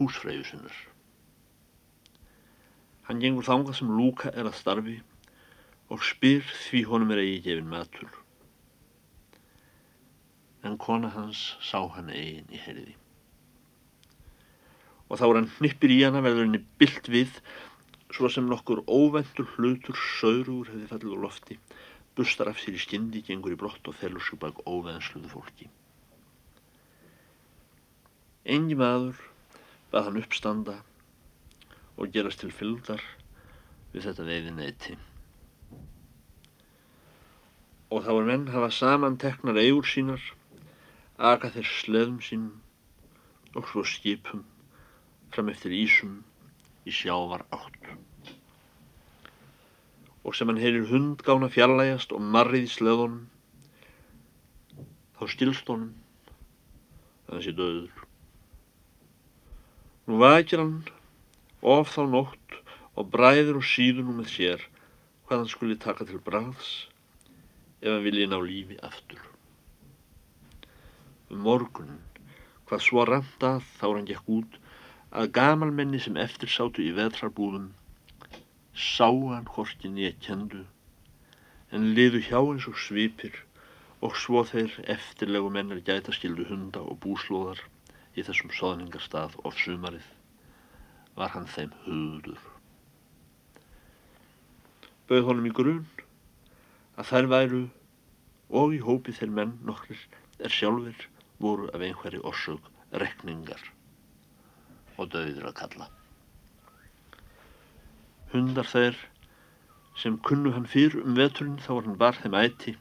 húsfreyjusinnar. 0.01 0.73
Hann 3.07 3.21
gengur 3.23 3.45
þangað 3.47 3.77
sem 3.77 3.93
Lúka 3.93 4.33
er 4.33 4.49
að 4.49 4.57
starfi 4.57 4.97
og 5.93 6.03
spyr 6.03 6.43
því 6.67 6.83
honum 6.89 7.13
er 7.15 7.23
eigi 7.23 7.41
gefin 7.47 7.69
matur. 7.71 8.11
En 10.67 10.77
kona 10.81 11.11
hans 11.13 11.55
sá 11.63 11.79
hann 11.95 12.11
eigin 12.11 12.49
í 12.51 12.59
herði. 12.59 12.95
Og 15.07 15.19
þá 15.19 15.25
er 15.29 15.37
hann 15.39 15.51
hnippir 15.57 15.93
í 15.95 16.01
hana 16.03 16.23
verður 16.25 16.49
henni 16.49 16.63
byllt 16.81 17.07
við 17.11 17.39
svo 18.11 18.27
sem 18.31 18.47
nokkur 18.49 18.83
óvendur 18.87 19.47
hlutur 19.55 19.95
söðrúr 20.17 20.73
hefði 20.73 20.89
fallið 20.91 21.15
á 21.15 21.19
lofti 21.23 21.59
bustar 22.17 22.49
af 22.49 22.57
sér 22.57 22.73
í 22.73 22.81
skyndi, 22.81 23.21
gengur 23.21 23.53
í 23.53 23.59
brott 23.59 23.85
og 23.87 23.95
felur 23.95 24.23
sig 24.25 24.39
bak 24.41 24.63
óveðansluðu 24.65 25.29
fólki. 25.29 25.67
Engi 28.47 28.77
maður 28.79 29.19
bað 29.91 30.09
hann 30.09 30.21
uppstanda 30.23 30.79
og 31.97 32.09
gerast 32.15 32.41
til 32.41 32.49
fylgdar 32.53 33.03
við 33.93 34.09
þetta 34.09 34.25
veiði 34.25 34.55
neyti 34.55 34.97
og 37.97 38.03
þá 38.05 38.11
er 38.13 38.27
menn 38.27 38.49
hafa 38.53 38.67
saman 38.69 39.15
teknar 39.17 39.57
eigur 39.57 39.87
sínar, 39.89 40.21
aga 41.17 41.49
þeir 41.49 41.69
sleðum 41.79 42.17
sínum 42.21 43.55
og 43.57 43.65
svo 43.71 43.81
skipum 43.89 44.43
fram 45.33 45.47
eftir 45.49 45.73
ísum 45.73 46.19
í 46.85 46.93
sjávar 46.93 47.47
átt. 47.49 47.87
Og 50.21 50.35
sem 50.37 50.51
hann 50.51 50.61
heyrir 50.61 50.85
hund 50.91 51.23
gána 51.25 51.49
fjarlægast 51.49 52.13
og 52.13 52.21
marrið 52.21 52.67
í 52.67 52.73
sleðunum, 52.75 53.23
þá 55.17 55.23
stilst 55.33 55.71
honum 55.73 55.95
að 57.25 57.39
þessi 57.39 57.55
döður. 57.57 58.03
Nú 60.05 60.19
vakir 60.21 60.61
hann 60.61 60.75
of 61.65 61.95
þá 61.95 62.03
nótt 62.11 62.59
og 62.93 63.09
bræður 63.15 63.63
og 63.63 63.65
síður 63.65 64.05
nú 64.05 64.19
með 64.19 64.29
sér 64.35 64.67
hvað 65.25 65.41
hann 65.41 65.51
skuli 65.51 65.79
taka 65.81 66.05
til 66.05 66.21
bræðs 66.23 66.75
ef 67.87 67.95
hann 67.95 68.05
vilji 68.05 68.27
ná 68.27 68.37
lífi 68.43 68.77
aftur. 68.83 69.23
Um 71.31 71.43
morgunin, 71.47 72.03
hvað 72.67 72.83
svo 72.83 73.03
randað 73.07 73.65
þá 73.79 73.85
hann 73.87 74.07
gekk 74.11 74.31
út 74.37 74.57
að 75.11 75.31
gamalmenni 75.39 75.99
sem 76.03 76.19
eftir 76.19 76.51
sátu 76.51 76.83
í 76.83 76.93
vetrarbúðum 76.95 77.69
sá 78.75 79.07
hann 79.07 79.47
horkin 79.55 79.97
ég 79.97 80.19
kendu 80.21 80.65
en 81.71 81.91
liðu 81.97 82.19
hjá 82.27 82.39
eins 82.41 82.67
og 82.69 82.77
svipir 82.79 83.39
og 84.03 84.19
svo 84.19 84.43
þeir 84.47 84.75
eftirlegu 84.95 85.49
mennar 85.53 85.79
gæta 85.87 86.13
skildu 86.15 86.45
hunda 86.51 86.83
og 86.83 86.99
búslóðar 87.03 87.63
í 88.15 88.25
þessum 88.27 88.53
soðningarstað 88.59 89.39
of 89.47 89.57
sumarið 89.63 90.05
var 91.17 91.33
hann 91.33 91.47
þeim 91.49 91.73
hudur. 91.85 92.37
Bauð 95.09 95.31
honum 95.31 95.49
í 95.49 95.55
grun 95.55 95.85
að 96.97 97.09
þær 97.11 97.29
væru 97.33 97.63
og 98.49 98.73
í 98.77 98.79
hópi 98.83 99.15
þeir 99.17 99.33
menn 99.39 99.57
nokkrir 99.67 100.01
er 100.39 100.53
sjálfur 100.53 101.07
voru 101.43 101.67
af 101.73 101.83
einhverju 101.83 102.23
orsug 102.31 102.71
rekningar 103.03 103.61
og 104.97 105.11
döðir 105.13 105.45
að 105.49 105.57
kalla. 105.61 105.89
Hundar 108.31 108.67
þeir 108.67 108.97
sem 109.97 110.17
kunnu 110.27 110.53
hann 110.53 110.69
fyrr 110.69 110.99
um 111.01 111.17
veturinn 111.17 111.59
þá 111.63 111.71
var 111.73 111.87
hann 111.87 111.99
var 112.01 112.21
þeim 112.21 112.37
æti 112.37 112.75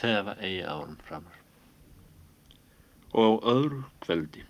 þefa 0.00 0.36
eigi 0.40 0.62
á 0.66 0.74
hann 0.74 0.98
framar 1.06 1.40
og 3.14 3.38
á 3.46 3.54
öðru 3.54 3.82
kveldi 4.02 4.42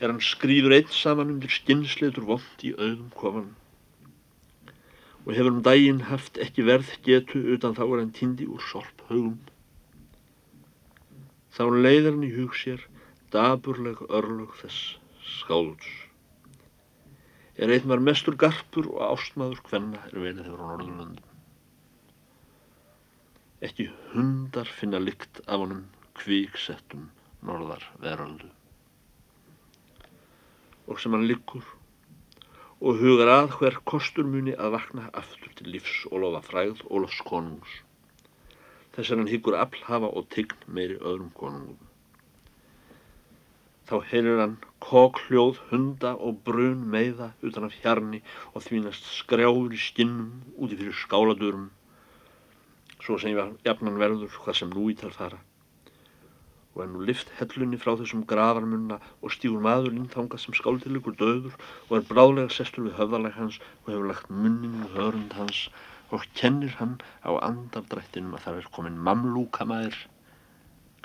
er 0.00 0.08
hann 0.08 0.22
skrýður 0.24 0.76
eitt 0.78 0.94
saman 0.96 1.34
undir 1.34 1.52
skinnsleitur 1.52 2.24
vond 2.30 2.64
í 2.64 2.72
auðum 2.78 3.10
kofan 3.20 3.50
og 5.30 5.36
hefur 5.38 5.52
um 5.52 5.62
daginn 5.62 6.02
haft 6.10 6.40
ekki 6.42 6.66
verð 6.66 6.90
getu 7.06 7.44
utan 7.54 7.76
þá 7.78 7.82
er 7.86 7.96
hann 8.00 8.12
tindi 8.18 8.50
úr 8.50 8.66
sorp 8.72 9.04
haugum 9.06 9.38
þá 11.54 11.62
leiðir 11.86 12.10
hann 12.10 12.26
í 12.26 12.34
hug 12.34 12.58
sér 12.58 12.82
daburleg 13.30 14.02
örlög 14.10 14.58
þess 14.64 14.98
skáðs 15.38 15.88
er 17.54 17.70
einn 17.70 17.90
var 17.94 18.02
mestur 18.10 18.34
garpur 18.42 18.90
og 18.90 19.04
ástmaður 19.12 19.62
hvenna 19.70 20.02
er 20.10 20.18
velið 20.18 20.48
hefur 20.48 20.66
á 20.66 20.68
Norðurlundum 20.72 21.30
ekki 23.70 23.90
hundar 24.10 24.68
finna 24.80 24.98
lykt 24.98 25.42
af 25.46 25.60
honum 25.62 25.84
kvíksettum 26.16 27.10
norðar 27.46 27.84
veraldu. 28.00 28.48
Og 30.88 31.00
sem 31.00 31.12
hann 31.14 31.28
liggur 31.28 31.64
og 32.80 32.96
hugar 33.02 33.28
að 33.28 33.54
hver 33.58 33.76
kostur 33.84 34.24
muni 34.24 34.54
að 34.56 34.74
vakna 34.76 35.10
aftur 35.20 35.52
til 35.56 35.68
lífs 35.74 36.06
og 36.10 36.22
lofa 36.22 36.40
fræð 36.46 36.80
og 36.88 37.04
lofs 37.04 37.20
konungs. 37.28 37.72
Þess 38.94 39.12
að 39.12 39.20
hann 39.20 39.32
hyggur 39.32 39.56
afl 39.60 39.82
hafa 39.88 40.08
og 40.08 40.28
tign 40.32 40.64
meiri 40.66 40.96
öðrum 40.96 41.32
konungum. 41.36 41.90
Þá 43.90 43.96
heyrir 44.12 44.40
hann 44.40 44.56
kokhljóð 44.80 45.60
hunda 45.68 46.14
og 46.16 46.40
brun 46.46 46.86
meiða 46.94 47.32
utan 47.44 47.68
af 47.68 47.76
hjarni 47.82 48.22
og 48.54 48.64
þvínast 48.64 49.12
skrjáður 49.18 49.76
í 49.76 49.82
skinnum 49.82 50.32
úti 50.56 50.78
fyrir 50.80 50.96
skáladurum 51.04 51.68
svo 53.00 53.18
sem 53.20 53.36
jafnan 53.64 54.00
verður 54.00 54.32
hvað 54.40 54.60
sem 54.60 54.72
nú 54.72 54.88
í 54.92 54.96
tal 54.96 55.12
fara 55.12 55.40
og 56.74 56.82
er 56.84 56.90
nú 56.92 57.02
lift 57.02 57.30
hellunni 57.40 57.78
frá 57.82 57.96
þessum 57.98 58.22
gravarmunna 58.30 59.00
og 59.20 59.32
stígur 59.34 59.62
maðurinn 59.64 60.10
þangað 60.12 60.44
sem 60.44 60.56
skáldilegur 60.58 61.16
döður 61.18 61.56
og 61.88 61.96
er 61.98 62.06
bráðlega 62.10 62.54
sestur 62.54 62.86
við 62.86 62.98
höfðaleg 63.00 63.34
hans 63.38 63.58
og 63.62 63.90
hefur 63.90 64.10
lagt 64.10 64.30
munnin 64.30 64.76
við 64.84 64.94
hörund 64.98 65.34
hans 65.38 65.64
og 66.14 66.26
kennir 66.38 66.76
hann 66.78 66.96
á 67.26 67.30
andardrættinum 67.42 68.36
að 68.38 68.46
það 68.46 68.60
er 68.60 68.70
komin 68.76 69.02
mamlúkamæður 69.08 69.98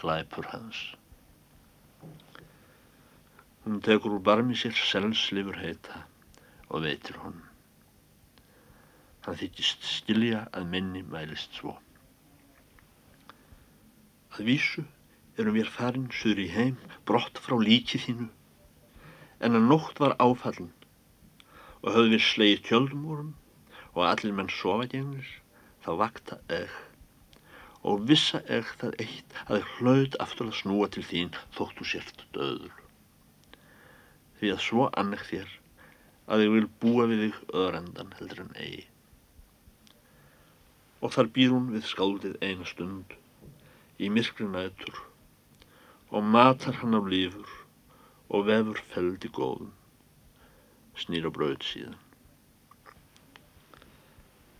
glæpur 0.01 0.49
hans. 0.53 0.85
Hún 3.65 3.81
tekur 3.81 4.17
úr 4.17 4.21
barmi 4.21 4.57
sér 4.57 4.77
selslifur 4.77 5.57
heita 5.57 6.03
og 6.69 6.85
veitir 6.85 7.17
honum. 7.23 7.45
Hann 9.25 9.39
þykist 9.39 9.85
stilja 9.89 10.43
að 10.53 10.69
minni 10.69 11.01
mælist 11.09 11.57
svo. 11.57 11.73
Að 14.35 14.51
vísu 14.51 14.83
erum 15.41 15.57
við 15.57 15.71
farin 15.77 16.07
suður 16.15 16.41
í 16.45 16.47
heim 16.55 16.75
brott 17.09 17.39
frá 17.43 17.57
líki 17.59 17.99
þínu. 18.05 18.27
En 19.43 19.57
að 19.57 19.67
nótt 19.71 19.99
var 20.03 20.15
áfallin 20.23 20.71
og 21.81 21.91
höfðu 21.91 22.15
við 22.15 22.23
slegið 22.27 22.63
tjöldumúrum 22.69 23.33
og 23.93 24.05
allir 24.09 24.35
menn 24.35 24.51
sofa 24.51 24.87
gengir 24.91 25.27
þá 25.85 25.91
vakta 26.01 26.39
egg 26.61 26.71
og 27.85 28.07
vissa 28.09 28.41
egg 28.49 28.71
það 28.79 28.95
eitt 29.03 29.35
að 29.45 29.59
þau 29.59 29.75
hlaut 29.75 30.17
aftur 30.23 30.49
að 30.49 30.57
snúa 30.59 30.87
til 30.95 31.03
þín 31.05 31.35
þóttu 31.57 31.85
sért 31.85 32.25
döður 32.33 32.73
því 34.39 34.51
að 34.55 34.63
svo 34.65 34.87
anneg 35.01 35.21
þér 35.29 35.51
að 36.25 36.43
þau 36.43 36.51
vil 36.55 36.67
búa 36.81 37.07
við 37.11 37.23
þig 37.25 37.41
öðrendan 37.61 38.13
heldur 38.17 38.41
en 38.41 38.55
eigi. 38.57 38.85
Og 41.05 41.13
þar 41.13 41.29
býr 41.35 41.53
hún 41.53 41.67
við 41.75 41.85
skáldið 41.85 42.39
eina 42.41 42.65
stund 42.65 43.13
í 44.01 44.09
myrkri 44.09 44.47
nætur 44.49 45.03
og 46.15 46.23
matar 46.23 46.77
hann 46.79 46.95
á 46.95 47.01
lífur 47.03 47.49
og 48.31 48.45
vefur 48.47 48.79
feldi 48.93 49.27
góðum, 49.35 49.73
snýr 50.95 51.27
á 51.27 51.31
brauð 51.35 51.65
síðan. 51.67 51.97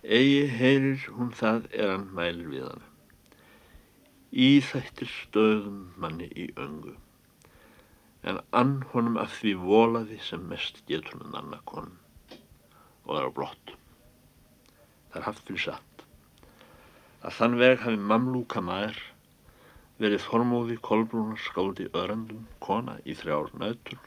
Egi 0.04 0.44
heyrir 0.52 1.08
hún 1.16 1.32
það 1.40 1.70
er 1.72 1.94
hann 1.94 2.10
mælir 2.18 2.52
við 2.52 2.68
hana. 2.68 2.92
Í 4.36 4.50
þættir 4.68 5.10
stöðum 5.14 5.80
manni 5.96 6.28
í 6.36 6.50
öngu, 6.60 6.98
en 8.28 8.44
ann 8.52 8.78
honum 8.92 9.16
af 9.24 9.40
því 9.40 9.56
volaði 9.64 10.20
sem 10.28 10.44
mest 10.52 10.84
getur 10.92 11.24
hann 11.24 11.40
annar 11.40 11.64
konum 11.72 11.98
og 13.06 13.16
er 13.16 13.30
á 13.30 13.32
blott. 13.32 13.76
Það 15.14 15.22
er 15.22 15.30
haft 15.30 15.48
fyrir 15.48 15.68
satt 15.70 15.96
að 17.26 17.38
þann 17.40 17.56
veg 17.58 17.80
hafi 17.82 17.98
mamlúka 18.12 18.62
maður 18.62 19.00
verið 20.02 20.26
Þormóði 20.26 20.76
Kolbrúnar 20.84 21.40
skáldi 21.40 21.88
örendum 21.96 22.48
kona 22.64 22.98
í 23.08 23.16
þrjár 23.16 23.54
nætur. 23.62 24.02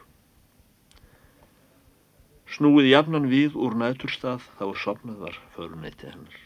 Snúið 2.49 2.91
jafnan 2.91 3.29
við 3.29 3.57
úr 3.61 3.77
næturstað 3.77 4.45
þá 4.59 4.67
sopnað 4.83 5.25
var 5.27 5.41
föruneyti 5.57 6.09
hennar. 6.11 6.39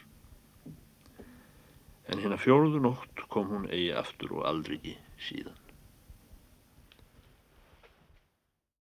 En 2.11 2.23
hérna 2.23 2.39
fjóruðu 2.43 2.83
nótt 2.83 3.27
kom 3.31 3.51
hún 3.55 3.69
eigi 3.71 3.93
aftur 3.97 4.39
og 4.39 4.47
aldrei 4.51 4.97
síðan. 5.23 5.62